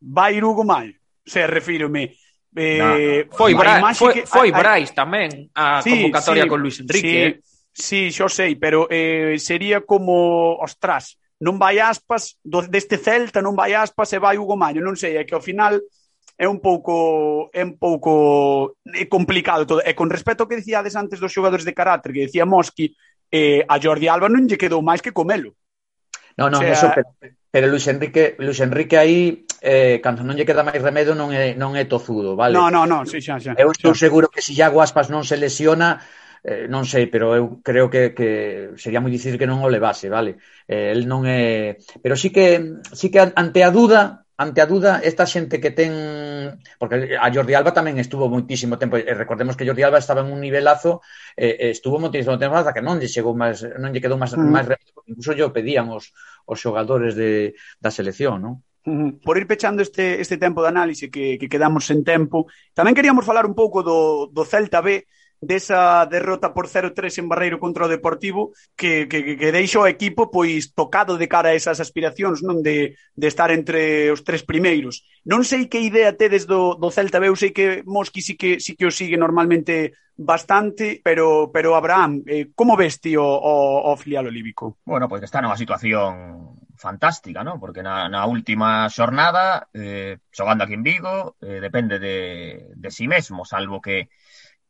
[0.01, 0.93] vai ir Hugo Mallo.
[1.25, 2.13] Se refírome,
[2.55, 6.63] Eh, no, foi Bra foi, que, foi a, Brais tamén a sí, convocatoria sí, con
[6.63, 7.03] Luis Enrique.
[7.03, 7.39] Sí, eh.
[7.75, 13.59] sí, xo sei, pero eh, sería como, ostras, non vai aspas, do, deste Celta non
[13.59, 15.83] vai aspas e vai Hugo Maño, non sei, é que ao final
[16.37, 19.79] é un pouco é un pouco é complicado todo.
[19.79, 22.91] E con respecto ao que dicíades antes dos xogadores de carácter, que dicía Mosqui,
[23.31, 25.55] eh, a Jordi Alba non lle quedou máis que comelo.
[26.35, 27.07] Non, non, o sea, eso, pero,
[27.47, 31.55] pero Luis Enrique, Luis Enrique aí eh, cando non lle queda máis remedio non é,
[31.55, 32.51] non é tozudo, vale?
[32.51, 33.55] Non, non, non, sí, xa, xa.
[33.55, 36.03] Eu estou seguro que se si Iago Aspas non se lesiona,
[36.43, 40.11] eh, non sei, pero eu creo que, que sería moi difícil que non o levase,
[40.11, 40.35] vale?
[40.67, 41.79] Eh, el non é...
[42.03, 46.59] Pero sí que, sí que ante a duda ante a duda, esta xente que ten...
[46.77, 48.99] Porque a Jordi Alba tamén estuvo moitísimo tempo.
[48.99, 50.99] E recordemos que Jordi Alba estaba en un nivelazo,
[51.39, 54.39] eh, estuvo moitísimo tempo hasta que non lle, chegou máis, non lle quedou máis, mm.
[54.39, 54.55] Uh -huh.
[54.55, 54.99] máis remedio.
[55.07, 56.11] Incluso yo pedían os,
[56.43, 58.53] os xogadores de, da selección, non?
[58.85, 59.25] Mm-hmm.
[59.25, 62.45] Por ir pechando este, este tempo de análise que, que quedamos sen tempo,
[62.77, 65.09] tamén queríamos falar un pouco do, do Celta B,
[65.41, 70.31] desa derrota por 0-3 en Barreiro contra o Deportivo que, que, que deixa o equipo
[70.31, 75.03] pois tocado de cara a esas aspiracións non de, de estar entre os tres primeiros.
[75.27, 78.59] Non sei que idea tedes do, do Celta B, eu sei que Mosqui sí que,
[78.59, 83.91] sí que o sigue normalmente bastante, pero pero Abraham, eh, como ves ti o, o,
[83.91, 84.77] o filial olívico?
[84.85, 87.59] Bueno, pois pues está nunha situación fantástica, ¿no?
[87.59, 93.03] Porque na, na última xornada, eh, xogando aquí en Vigo, eh, depende de, de si
[93.03, 94.09] sí mesmo, salvo que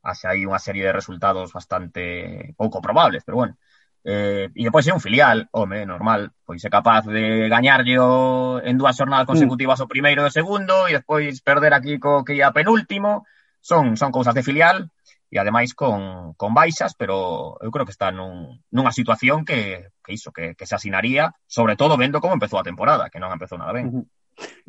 [0.05, 3.57] Así aí unha serie de resultados bastante pouco probables, pero bueno.
[4.05, 8.77] Eh, e depois é un filial, home, normal, pois é capaz de gañarlle o, en
[8.77, 9.31] dúas xornadas mm.
[9.33, 13.25] consecutivas o primeiro e o segundo e despois perder aquí co que ia penúltimo,
[13.65, 14.93] son son cousas de filial
[15.33, 20.13] e ademais con, con baixas, pero eu creo que está nun, nunha situación que, que
[20.13, 23.57] iso, que, que se asinaría, sobre todo vendo como empezou a temporada, que non empezou
[23.57, 23.89] nada ben.
[23.89, 24.05] Uh -huh.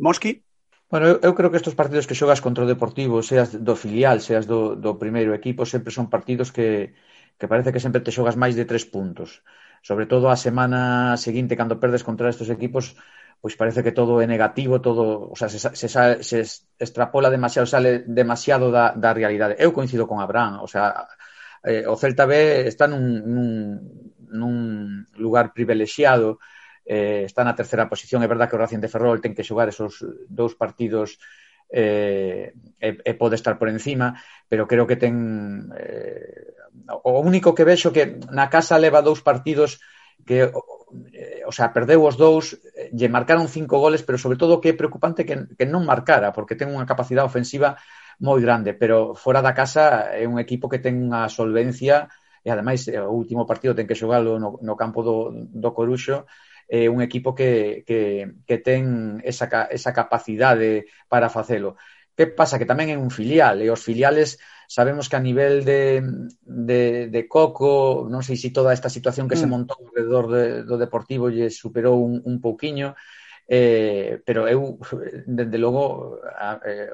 [0.01, 0.40] Mosqui?
[0.90, 4.18] Bueno, eu, eu creo que estes partidos que xogas contra o Deportivo, seas do filial,
[4.22, 6.94] seas do, do primeiro equipo, sempre son partidos que,
[7.38, 9.42] que parece que sempre te xogas máis de tres puntos.
[9.88, 10.83] Sobre todo a semana
[11.18, 12.94] seguinte, cando perdes contra estes equipos,
[13.42, 16.38] pois parece que todo é negativo, todo, o sea, se, se, sale, se
[16.79, 19.59] extrapola demasiado, sale demasiado da, da realidade.
[19.59, 20.87] Eu coincido con Abraham, o sea,
[21.66, 23.51] eh, o Celta B está nun, nun,
[24.31, 24.55] nun
[25.18, 26.38] lugar privilexiado,
[26.87, 28.22] eh, está na terceira posición.
[28.22, 31.18] É verdad que o Racing de Ferrol ten que xogar esos dous partidos
[31.68, 34.14] eh, e, e pode estar por encima,
[34.46, 35.68] pero creo que ten...
[35.75, 36.55] Eh,
[37.03, 39.83] o único que vexo que na casa leva dous partidos
[40.25, 40.49] que
[41.46, 42.57] o sea, perdeu os dous,
[42.94, 46.55] lle marcaron cinco goles, pero sobre todo que é preocupante que, que non marcara, porque
[46.55, 47.75] ten unha capacidade ofensiva
[48.22, 52.09] moi grande, pero fora da casa é un equipo que ten unha solvencia
[52.46, 56.25] e ademais o último partido ten que xogalo no, no campo do, do Coruxo
[56.68, 61.76] eh, un equipo que, que, que ten esa, esa capacidade para facelo.
[62.16, 62.59] Que pasa?
[62.59, 66.02] Que tamén é un filial, e os filiales sabemos que a nivel de,
[66.42, 69.42] de, de Coco, non sei se toda esta situación que mm.
[69.42, 72.98] se montou alrededor de, do Deportivo lle superou un, un pouquiño,
[73.46, 74.81] eh, pero eu,
[75.29, 76.90] dende logo, a, eh,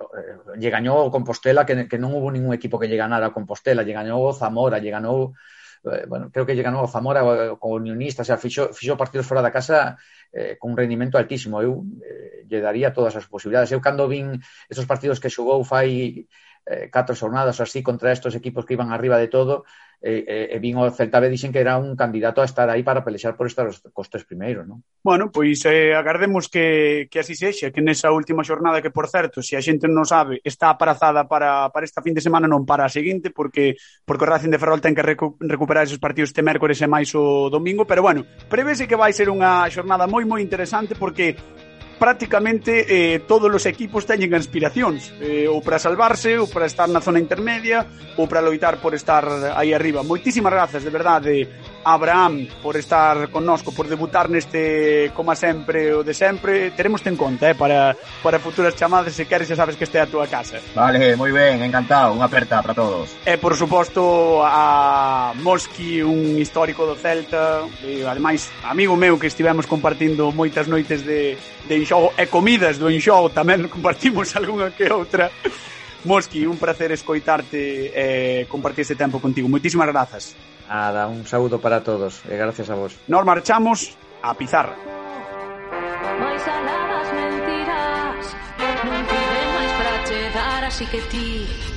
[0.61, 3.81] lle gañou o Compostela, que, que non hubo ningún equipo que lle ganara a Compostela,
[3.81, 5.33] lle gañou o Zamora, lle gañou
[5.85, 9.27] Eh, bueno, creo que ganou a Zamora eh, con Unionista, o sea, fixo, fixo partidos
[9.27, 9.99] fora da casa
[10.33, 11.59] eh, con un rendimento altísimo.
[11.59, 13.73] Eu eh, lle daría todas as posibilidades.
[13.75, 14.39] Eu cando vin
[14.71, 16.27] esos partidos que xogou fai
[16.67, 19.67] eh, catro xornadas ou así contra estos equipos que iban arriba de todo
[20.03, 22.47] e, eh, e, eh, e vin o Celta B dixen que era un candidato a
[22.47, 24.83] estar aí para pelexar por estar os costes primeiros, non?
[25.03, 29.43] Bueno, pois eh, agardemos que, que así sexa, que nesa última xornada que, por certo,
[29.43, 32.83] se a xente non sabe, está aprazada para, para esta fin de semana non para
[32.83, 36.43] a seguinte, porque porque o Racing de Ferrol ten que recu recuperar esos partidos este
[36.43, 40.43] mércores e máis o domingo, pero bueno, prevese que vai ser unha xornada moi moi
[40.43, 41.39] interesante porque
[42.03, 46.99] prácticamente eh, todos os equipos teñen aspiracións eh, ou para salvarse, ou para estar na
[46.99, 47.87] zona intermedia
[48.19, 49.23] ou para loitar por estar
[49.55, 50.03] aí arriba.
[50.03, 51.47] Moitísimas grazas, de verdade
[51.85, 56.71] Abraham por estar connosco, por debutar neste, como sempre, o de sempre.
[56.73, 60.03] Teremos ten conta, eh, para, para futuras chamadas, se queres, xa sabes que este é
[60.03, 60.61] a túa casa.
[60.75, 63.13] Vale, moi ben, encantado, unha aperta para todos.
[63.27, 69.67] E, por suposto, a Mosqui, un histórico do Celta, e, ademais, amigo meu que estivemos
[69.67, 75.31] compartindo moitas noites de, de enxogo e comidas do enxogo, tamén compartimos algunha que outra.
[76.05, 79.49] Mosqui, un placer escoitarte e eh, compartir este tempo contigo.
[79.49, 80.35] Moitísimas grazas.
[80.69, 82.97] Nada, un saúdo para todos e gracias a vos.
[83.07, 84.75] Nos marchamos a Pizarra.
[86.19, 88.25] Mais aladas mentiras
[88.85, 91.72] Non piden máis para chegar Así que ti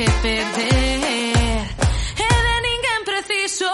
[0.00, 1.66] que perder.
[2.16, 3.70] E de ninguén preciso.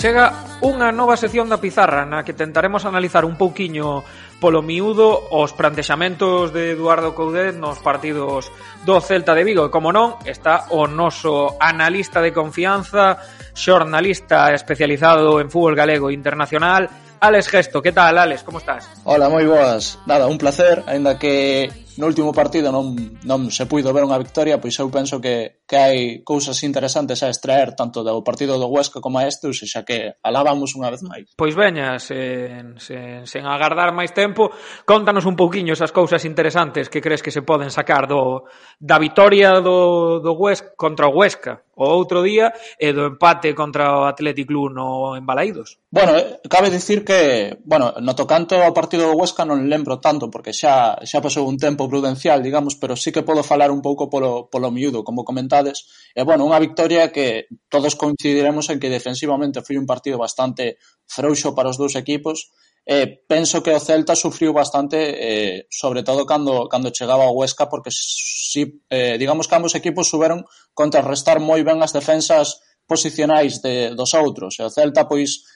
[0.00, 0.41] Chega
[0.72, 4.00] unha nova sección da Pizarra na que tentaremos analizar un pouquiño
[4.40, 8.48] polo miúdo os plantexamentos de Eduardo Coudet nos partidos
[8.88, 9.68] do Celta de Vigo.
[9.68, 13.20] E como non, está o noso analista de confianza,
[13.52, 16.88] xornalista especializado en fútbol galego internacional,
[17.20, 17.84] Alex Gesto.
[17.84, 18.42] Que tal, Alex?
[18.42, 18.88] Como estás?
[19.04, 20.00] Hola, moi boas.
[20.08, 22.96] Nada, un placer, aínda que no último partido non,
[23.28, 27.28] non se puido ver unha victoria, pois eu penso que, que hai cousas interesantes a
[27.28, 31.04] extraer tanto do partido do Huesca como a este, ou xa que alabamos unha vez
[31.04, 31.28] máis.
[31.36, 34.48] Pois veña, sen, sen, sen agardar máis tempo,
[34.88, 38.48] contanos un pouquiño esas cousas interesantes que crees que se poden sacar do,
[38.80, 43.96] da vitoria do, do Huesca contra o Huesca o outro día e do empate contra
[43.96, 45.80] o Athletic Club no en Balaídos.
[45.88, 50.28] Bueno, eh, cabe dicir que, bueno, no tocanto ao partido do Huesca non lembro tanto
[50.28, 54.12] porque xa xa pasou un tempo prudencial, digamos, pero sí que podo falar un pouco
[54.12, 55.88] polo polo miúdo, como comentades.
[56.12, 60.76] E bueno, unha victoria que todos coincidiremos en que defensivamente foi un partido bastante
[61.08, 62.52] frouxo para os dous equipos
[62.84, 67.68] eh, penso que o Celta sufriu bastante, eh, sobre todo cando, cando chegaba ao Huesca,
[67.70, 70.42] porque si, eh, digamos que ambos equipos souberon
[70.74, 72.58] contrarrestar moi ben as defensas
[72.90, 74.58] posicionais de, dos outros.
[74.58, 75.46] E o Celta, pois,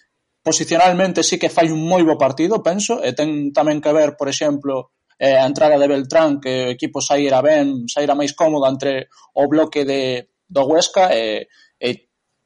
[0.46, 4.30] posicionalmente sí que fai un moi bo partido, penso, e ten tamén que ver, por
[4.30, 9.10] exemplo, eh, a entrada de Beltrán, que o equipo saíra ben, saíra máis cómodo entre
[9.34, 11.40] o bloque de, do Huesca, e eh,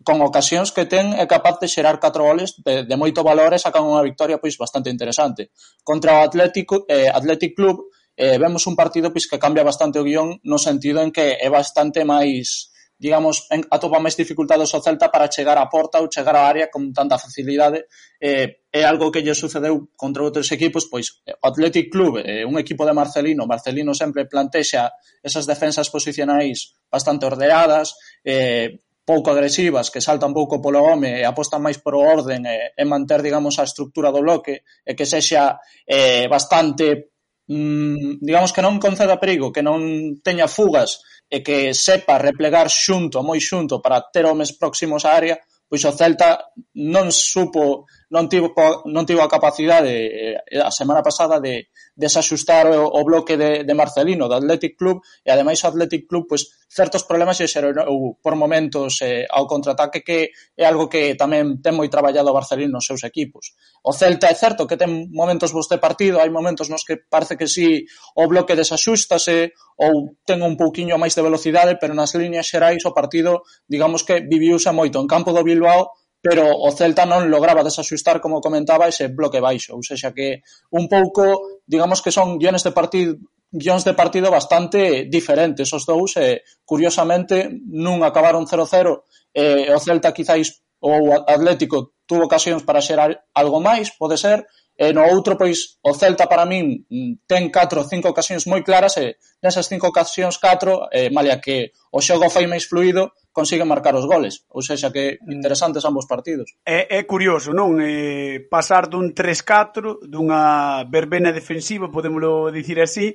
[0.02, 3.60] con ocasións que ten é capaz de xerar catro goles de, de moito valor e
[3.60, 5.52] sacan unha victoria pois bastante interesante.
[5.84, 10.06] Contra o Atlético, eh, Athletic Club eh, vemos un partido pois que cambia bastante o
[10.06, 15.08] guión no sentido en que é bastante máis digamos, en, atopa máis dificultades o Celta
[15.08, 17.88] para chegar á porta ou chegar á área con tanta facilidade.
[18.20, 22.44] Eh, é algo que lle sucedeu contra outros equipos, pois eh, o Athletic Club, eh,
[22.44, 24.92] un equipo de Marcelino, Marcelino sempre plantexa
[25.24, 31.58] esas defensas posicionais bastante ordeadas, eh, pouco agresivas, que saltan pouco polo home e apostan
[31.58, 36.30] máis por orden e, e manter, digamos, a estructura do bloque e que sexa eh,
[36.30, 37.10] bastante,
[37.50, 39.82] mm, digamos, que non conceda perigo, que non
[40.22, 45.42] teña fugas e que sepa replegar xunto, moi xunto, para ter homes próximos á área,
[45.66, 48.50] pois o Celta non supo non tivo,
[48.90, 53.74] non tivo a capacidade eh, a semana pasada de desaxustar o, o bloque de, de
[53.74, 57.70] Marcelino do Athletic Club e ademais o Athletic Club pois, certos problemas e xerou
[58.18, 62.82] por momentos eh, ao contraataque que é algo que tamén ten moi traballado o Marcelino
[62.82, 63.54] nos seus equipos.
[63.86, 67.38] O Celta é certo que ten momentos vos de partido, hai momentos nos que parece
[67.38, 67.86] que si sí,
[68.18, 72.90] o bloque desaxustase ou ten un pouquiño máis de velocidade, pero nas líneas xerais o
[72.90, 78.20] partido digamos que viviuse moito en campo do Bilbao pero o Celta non lograba desaxustar,
[78.20, 80.44] como comentaba, ese bloque baixo, ou seja que
[80.76, 83.16] un pouco, digamos que son guiones de partido
[83.50, 85.72] guións de partido bastante diferentes.
[85.74, 89.02] Os dous e curiosamente nun acabaron 0-0
[89.34, 94.48] e o Celta quizáis ou o Atlético tuvo ocasións para xerar algo máis, pode ser,
[94.80, 98.64] e no outro, pois, o Celta para min mm, ten 4 ou 5 ocasións moi
[98.64, 103.70] claras e nesas 5 ocasións 4, eh, malia que o xogo foi máis fluido, consiguen
[103.70, 106.58] marcar os goles, ou sexa que interesantes ambos partidos.
[106.66, 107.78] É, é curioso, non?
[107.78, 113.14] Eh, pasar dun 3-4, dunha verbena defensiva, podemoslo dicir así,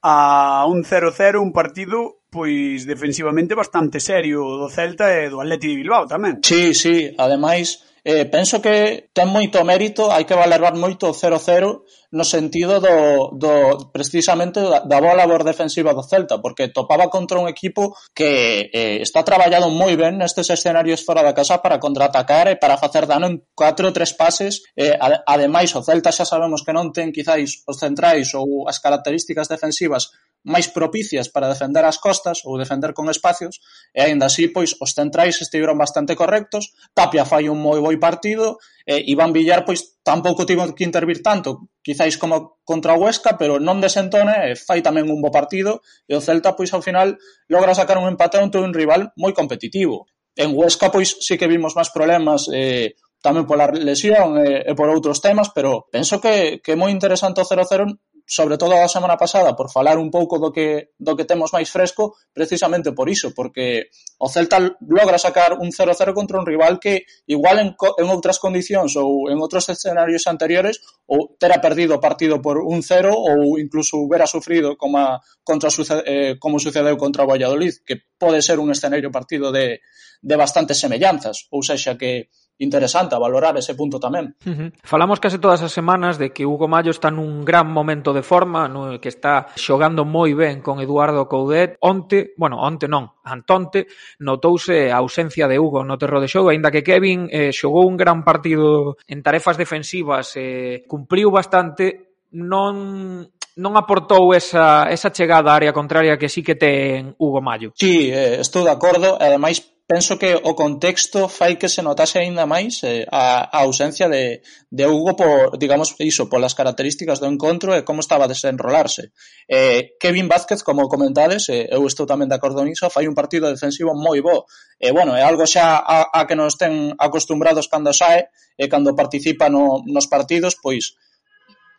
[0.00, 5.82] a un 0-0, un partido pois defensivamente bastante serio do Celta e do Atleti de
[5.82, 6.38] Bilbao tamén.
[6.46, 11.84] Sí, sí, ademais Eh, penso que ten moito mérito, hai que valorar moito o 0-0
[12.10, 13.52] no sentido do, do
[13.92, 18.98] precisamente da, da boa labor defensiva do Celta, porque topaba contra un equipo que eh,
[18.98, 23.30] está traballado moi ben nestes escenarios fora da casa para contraatacar e para facer dano
[23.30, 24.64] en 4 ou 3 pases.
[24.74, 29.46] Eh, ademais, o Celta xa sabemos que non ten quizáis os centrais ou as características
[29.46, 30.10] defensivas
[30.42, 33.60] máis propicias para defender as costas ou defender con espacios
[33.92, 38.56] e aínda así pois os centrais estiveron bastante correctos, Tapia fai un moi boi partido
[38.88, 43.60] e Iván Villar pois tampouco tivo que intervir tanto, quizáis como contra o Huesca, pero
[43.60, 47.20] non desentona e fai tamén un bo partido e o Celta pois ao final
[47.52, 50.08] logra sacar un empate ante un rival moi competitivo.
[50.40, 54.88] En Huesca pois sí que vimos máis problemas eh, tamén pola lesión e, e por
[54.88, 59.18] outros temas, pero penso que, que é moi interesante o 0-0 sobre todo a semana
[59.18, 63.34] pasada, por falar un pouco do que, do que temos máis fresco, precisamente por iso,
[63.34, 63.90] porque
[64.22, 68.94] o Celta logra sacar un 0-0 contra un rival que igual en, en outras condicións
[68.94, 70.78] ou en outros escenarios anteriores
[71.10, 75.66] ou terá perdido o partido por un 0 ou incluso hubiera sufrido como, contra,
[76.06, 79.82] eh, como sucedeu contra o Valladolid, que pode ser un escenario partido de,
[80.22, 82.30] de bastantes semellanzas, ou sexa que
[82.60, 84.36] interesante a valorar ese punto tamén.
[84.44, 84.68] Uh -huh.
[84.84, 88.68] Falamos case todas as semanas de que Hugo Mayo está nun gran momento de forma,
[88.68, 91.80] no que está xogando moi ben con Eduardo Coudet.
[91.80, 93.88] Onte, bueno, onte non, Antonte,
[94.20, 97.96] notouse a ausencia de Hugo no terro de xogo, aínda que Kevin eh, xogou un
[97.96, 103.26] gran partido en tarefas defensivas, eh, cumpriu bastante, non
[103.60, 107.74] non aportou esa, esa chegada á área contraria que sí que ten Hugo Mayo.
[107.76, 112.22] Sí, eh, estou de acordo, e ademais penso que o contexto fai que se notase
[112.22, 114.38] aínda máis eh, a, a ausencia de,
[114.70, 119.10] de Hugo por, digamos, iso, polas características do encontro e como estaba a desenrolarse.
[119.50, 123.50] Eh, Kevin Vázquez, como comentades, eh, eu estou tamén de acordo niso, fai un partido
[123.50, 124.46] defensivo moi bo.
[124.78, 128.70] E, eh, bueno, é algo xa a, a que nos ten acostumbrados cando sae e
[128.70, 130.94] cando participa no, nos partidos, pois,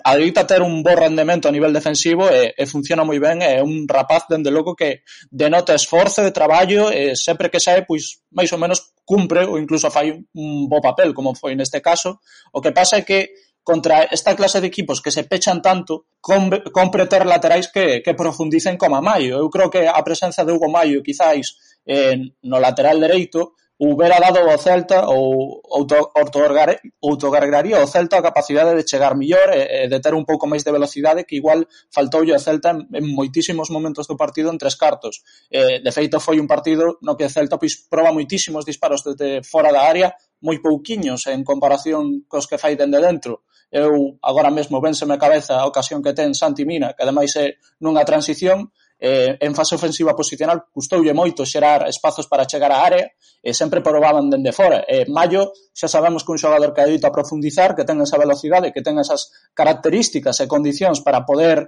[0.04, 3.86] adoita ter un bo rendemento a nivel defensivo e, e funciona moi ben, é un
[3.88, 8.60] rapaz dende logo que denota esforzo de traballo e sempre que sae, pois máis ou
[8.60, 12.20] menos cumpre ou incluso fai un bo papel como foi neste caso.
[12.54, 13.32] O que pasa é que
[13.64, 18.78] contra esta clase de equipos que se pechan tanto, compre ter laterais que, que profundicen
[18.78, 19.38] como a Maio.
[19.38, 24.46] Eu creo que a presenza de Hugo Maio, quizáis, eh, no lateral dereito, houbera dado
[24.46, 30.14] ao Celta ou autogargaría ao Celta a capacidade de chegar millor e, e de ter
[30.14, 34.14] un pouco máis de velocidade que igual faltoulle ao Celta en, en moitísimos momentos do
[34.14, 35.26] partido en tres cartos.
[35.50, 39.42] Eh, de feito foi un partido no que o Celta pois, proba moitísimos disparos desde
[39.42, 40.14] fora da área,
[40.46, 45.56] moi pouquiños en comparación cos que fai dende dentro eu agora mesmo vénseme a cabeza
[45.56, 48.68] a ocasión que ten Santi Mina, que ademais é nunha transición
[49.02, 53.10] eh, en fase ofensiva posicional custoulle moito xerar espazos para chegar á área
[53.42, 54.86] e sempre probaban dende fora.
[54.86, 58.70] E Mayo xa sabemos que un xogador que adito a profundizar, que ten esa velocidade,
[58.70, 61.66] que ten esas características e condicións para poder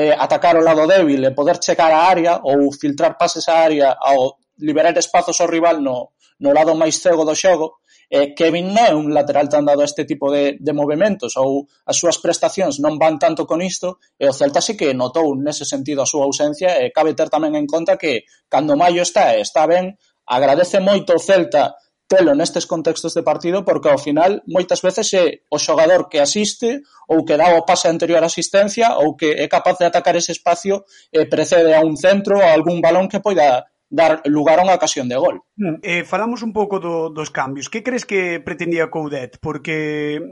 [0.00, 3.92] eh, atacar o lado débil e poder chegar á área ou filtrar pases á área
[4.00, 7.79] ao liberar espazos ao rival no, no lado máis cego do xogo,
[8.10, 11.70] eh, Kevin non é un lateral tan dado a este tipo de, de movimentos ou
[11.86, 15.62] as súas prestacións non van tanto con isto e o Celta sí que notou nese
[15.62, 19.46] sentido a súa ausencia e cabe ter tamén en conta que cando Maio está e
[19.46, 19.94] está ben
[20.26, 21.78] agradece moito o Celta
[22.10, 26.82] telo nestes contextos de partido porque ao final moitas veces é o xogador que asiste
[27.06, 30.34] ou que dá o pase anterior a asistencia ou que é capaz de atacar ese
[30.34, 30.82] espacio
[31.14, 34.78] e precede a un centro ou a algún balón que poida dar lugar a unha
[34.78, 35.42] ocasión de gol.
[35.58, 37.66] Hmm, eh, falamos un pouco do, dos cambios.
[37.66, 39.42] Que crees que pretendía Coudet?
[39.42, 40.22] Porque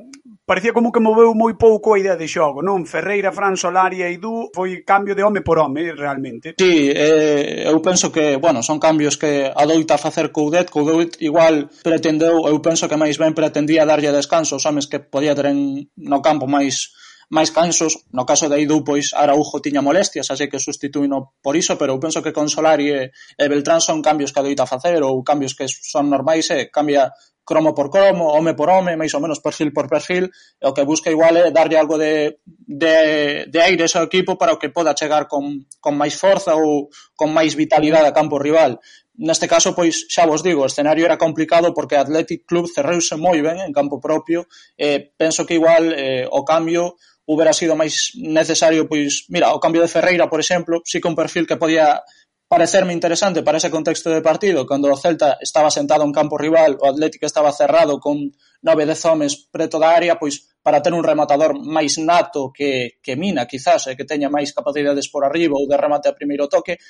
[0.46, 2.86] parecía como que moveu moi pouco a idea de xogo, non?
[2.86, 6.54] Ferreira, Fran, Solari e Idu foi cambio de home por home, realmente.
[6.54, 10.70] Sí, eh, eu penso que, bueno, son cambios que adoita facer Coudet.
[10.70, 15.34] Coudet igual pretendeu, eu penso que máis ben pretendía darlle descanso aos homes que podía
[15.34, 16.94] ter en, no campo máis
[17.28, 18.08] máis cansos.
[18.12, 22.00] No caso de Aidu, pois Araujo tiña molestias, así que sustituíno por iso, pero eu
[22.00, 25.68] penso que con Solari e, e Beltrán son cambios que adoita facer ou cambios que
[25.68, 27.12] son normais e cambia
[27.48, 30.28] cromo por cromo, home por home, máis ou menos perfil por perfil,
[30.60, 34.52] e o que busca igual é darlle algo de, de, de aire ao equipo para
[34.52, 38.76] o que poda chegar con, con máis forza ou con máis vitalidade a campo rival.
[39.16, 43.40] Neste caso, pois, xa vos digo, o escenario era complicado porque Athletic Club cerreuse moi
[43.40, 44.44] ben en campo propio,
[44.76, 49.84] e penso que igual eh, o cambio houbera sido máis necesario, pois, mira, o cambio
[49.84, 52.00] de Ferreira, por exemplo, sí que un perfil que podía
[52.48, 56.80] parecerme interesante para ese contexto de partido, cando o Celta estaba sentado en campo rival,
[56.80, 58.32] o Atlético estaba cerrado con
[58.64, 63.20] nove dez homes preto da área, pois para ter un rematador máis nato que, que
[63.20, 66.48] Mina, quizás, e eh, que teña máis capacidades por arriba ou de remate a primeiro
[66.48, 66.80] toque,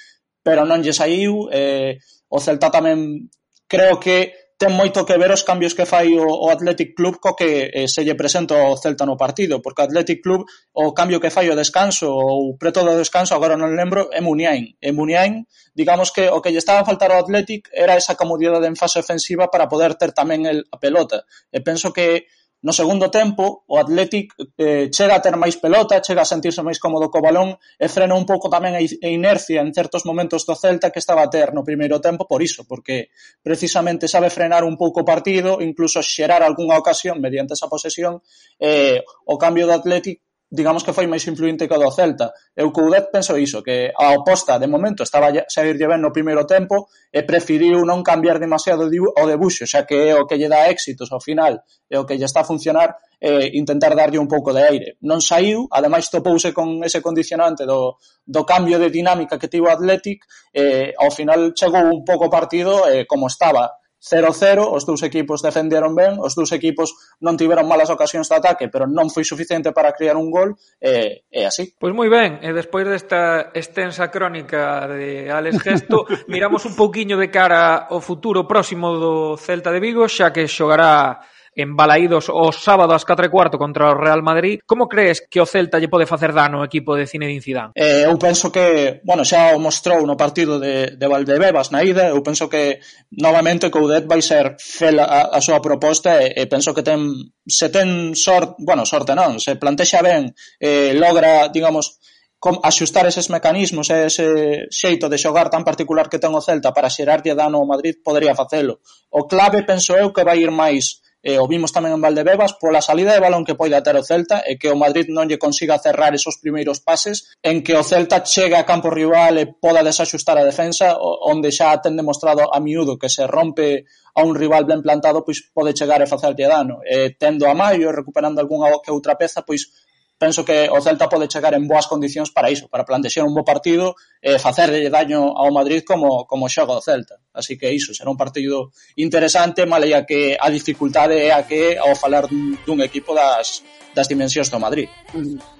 [0.46, 1.98] pero non lle saiu, eh,
[2.30, 3.26] o Celta tamén
[3.66, 7.38] creo que ten moito que ver os cambios que fai o, o Athletic Club co
[7.38, 10.42] que eh, se lle presenta o Celta no partido, porque o Athletic Club
[10.74, 14.74] o cambio que fai o descanso ou preto do descanso, agora non lembro, é Muniain.
[14.82, 15.46] E Muniain,
[15.78, 18.98] digamos que o que lle estaba a faltar ao Athletic era esa comodidade en fase
[18.98, 21.22] ofensiva para poder ter tamén el, a pelota.
[21.54, 22.26] E penso que
[22.60, 26.82] No segundo tempo o Athletic eh, chega a ter máis pelota, chega a sentirse máis
[26.82, 30.90] cómodo co balón e frena un pouco tamén a inercia en certos momentos do Celta
[30.90, 33.14] que estaba a ter no primeiro tempo por iso, porque
[33.46, 38.26] precisamente sabe frenar un pouco o partido, incluso xerar algunha ocasión mediante esa posesión,
[38.58, 42.32] eh, o cambio do Athletic digamos que foi máis influente que o do Celta.
[42.56, 46.48] Eu Coudet penso iso, que a oposta de momento estaba a sair ben no primeiro
[46.48, 50.64] tempo e preferiu non cambiar demasiado o debuxo, xa que é o que lle dá
[50.72, 54.56] éxitos ao final e o que lle está a funcionar e intentar darlle un pouco
[54.56, 54.88] de aire.
[55.04, 59.72] Non saiu, ademais topouse con ese condicionante do, do cambio de dinámica que tivo o
[59.74, 60.24] Athletic
[60.54, 63.68] e ao final chegou un pouco partido e como estaba
[63.98, 68.70] 0-0, os dous equipos defenderon ben, os dous equipos non tiveron malas ocasións de ataque,
[68.70, 71.74] pero non foi suficiente para criar un gol, e, e así.
[71.74, 77.28] Pois moi ben, e despois desta extensa crónica de Alex Gesto, miramos un pouquiño de
[77.28, 81.18] cara ao futuro próximo do Celta de Vigo, xa que xogará
[81.58, 84.62] en Balaídos o sábado ás 4 e cuarto contra o Real Madrid.
[84.62, 87.74] Como crees que o Celta lle pode facer dano ao equipo de Zinedine Zidane?
[87.74, 92.14] Eh, eu penso que, bueno, xa o mostrou no partido de, de Valdebebas na ida,
[92.14, 92.78] eu penso que
[93.10, 97.66] novamente Coudet vai ser fel a, a súa proposta e, e penso que ten se
[97.74, 100.30] ten sorte, bueno, sorte non, se plantexa ben,
[100.62, 101.98] eh, logra, digamos,
[102.38, 104.26] com, axustar eses mecanismos e ese
[104.70, 108.38] xeito de xogar tan particular que ten o Celta para xerarlle dano ao Madrid podería
[108.38, 108.78] facelo.
[109.10, 112.78] O clave penso eu que vai ir máis e o vimos tamén en Valdebebas pola
[112.78, 115.82] salida de balón que poida ter o Celta e que o Madrid non lle consiga
[115.82, 120.38] cerrar esos primeiros pases en que o Celta chega a campo rival e poda desaxustar
[120.38, 123.82] a defensa onde xa ten demostrado a miúdo que se rompe
[124.14, 126.82] a un rival ben plantado pois pode chegar e facerlle dano.
[126.86, 129.87] E tendo a Maio recuperando algunha que outra peza pois
[130.18, 133.46] penso que o Celta pode chegar en boas condicións para iso, para plantexar un bo
[133.46, 137.22] partido e facerlle daño ao Madrid como, como xoga o Celta.
[137.30, 141.94] Así que iso, será un partido interesante, maleia que a dificultade é a que ao
[141.94, 143.62] falar dun, dun equipo das,
[143.98, 144.86] das dimensións do Madrid.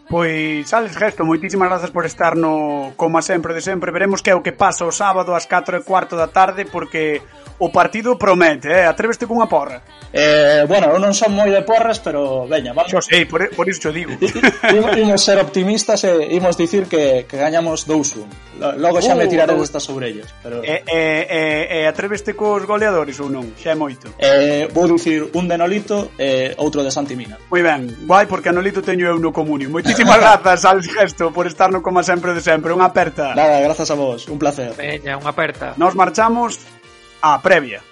[0.09, 3.91] Pois, Alex Gesto, moitísimas grazas por estar no Como Sempre de Sempre.
[3.91, 7.21] Veremos que é o que pasa o sábado ás 4 e cuarto da tarde, porque
[7.59, 8.87] o partido promete, eh?
[8.87, 9.83] Atreveste cunha porra.
[10.13, 12.89] Eh, bueno, eu non son moi de porras, pero veña, vamos.
[12.89, 14.15] Xo sei, por, por iso digo.
[15.03, 18.79] imos ser optimistas e imos dicir que, que gañamos 2-1.
[18.79, 19.61] Logo xa uh, me tiraré uh.
[19.61, 20.33] estas sobre ellos.
[20.41, 20.63] Pero...
[20.63, 23.53] E, eh, e, eh, e, eh, atreveste cos goleadores ou non?
[23.59, 24.09] Xa é moito.
[24.17, 27.37] Eh, vou dicir un de Nolito e outro de Santi Mina.
[27.51, 29.73] Moi ben, guai porque Anolito teño eu no comunio.
[29.73, 32.71] Moitísimas grazas al gesto por estar no como sempre de sempre.
[32.77, 33.33] Unha aperta.
[33.35, 34.29] Nada, grazas a vos.
[34.29, 34.77] Un placer.
[34.77, 35.73] Veña, unha aperta.
[35.81, 36.61] Nos marchamos
[37.25, 37.83] á previa.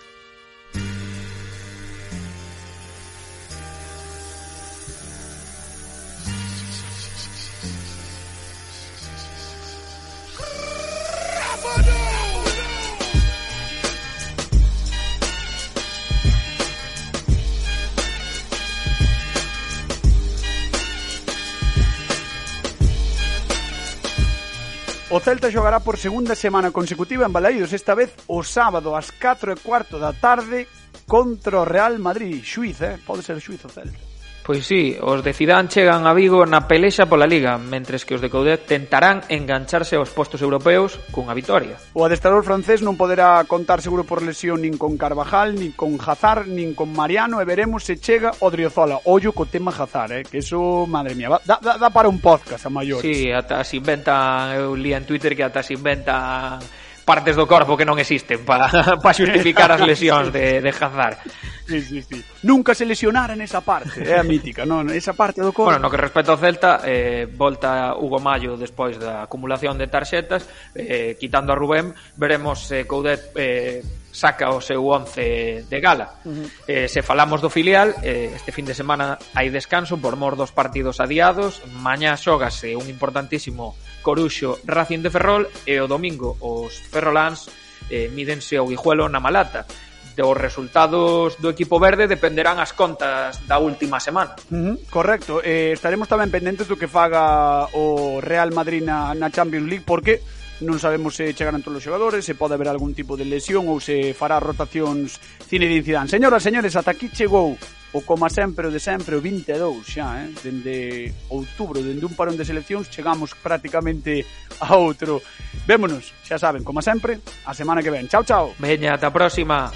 [25.57, 29.97] xogará por segunda semana consecutiva en Balaídos, esta vez o sábado ás 4 e cuarto
[29.97, 30.69] da tarde
[31.09, 32.45] contra o Real Madrid.
[32.45, 33.01] Xuiz, eh?
[33.09, 34.16] Pode ser xuiz o Celta.
[34.47, 38.23] Pois sí, os de Zidane chegan a Vigo na pelexa pola Liga, mentres que os
[38.23, 41.75] de Coudet tentarán engancharse aos postos europeos cunha vitoria.
[41.99, 46.47] O adestrador francés non poderá contar seguro por lesión nin con Carvajal, nin con Hazard,
[46.47, 49.03] nin con Mariano, e veremos se chega o Driozola.
[49.11, 52.63] Ollo co tema Hazard, eh, que eso, madre mía, dá, dá, dá para un podcast
[52.63, 53.03] a maiores.
[53.03, 56.63] Sí, ata se inventan, eu li en Twitter que ata se inventan
[57.07, 58.67] partes do corpo que non existen para
[59.05, 61.23] pa xustificar as lesións de, de Hazard.
[61.67, 62.19] Sí, sí, sí.
[62.43, 64.91] Nunca se lesionara nesa parte, é a mítica, non?
[64.91, 65.71] Esa parte do corpo.
[65.71, 70.51] Bueno, no que respecta ao Celta, eh, volta Hugo Mayo despois da acumulación de tarxetas,
[70.75, 73.87] eh, quitando a Rubén, veremos se eh, Coudet eh,
[74.17, 76.17] saca o seu once de gala.
[76.25, 76.49] Uh -huh.
[76.65, 80.57] eh, se falamos do filial, eh, este fin de semana hai descanso por mor dos
[80.57, 87.53] partidos adiados, mañá xógase un importantísimo Coruxo Racing de Ferrol e o domingo os ferrolans
[87.93, 89.69] eh, mídense ao Guijuelo na Malata.
[90.17, 94.33] Dos resultados do equipo verde dependerán as contas da última semana.
[94.49, 95.45] Uh -huh, correcto.
[95.45, 100.25] Eh, estaremos tamén pendentes do que faga o Real Madrid na, na Champions League porque
[100.65, 103.77] non sabemos se chegarán todos os xogadores, se pode haber algún tipo de lesión ou
[103.77, 106.09] se fará rotacións Zinedine Zidane.
[106.09, 107.61] Señoras, señores, ata aquí chegou
[107.93, 110.33] o como sempre, o de sempre, o 22 xa, eh?
[110.41, 114.25] dende outubro, dende un parón de seleccións, chegamos prácticamente
[114.61, 115.21] a outro.
[115.69, 118.09] Vémonos, xa saben, como sempre, a semana que ven.
[118.09, 118.57] Chao, chao.
[118.57, 119.73] Veña, ata a próxima.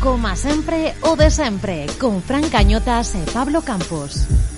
[0.00, 4.57] Como sempre, o de sempre, con Fran Cañotas e Pablo Campos.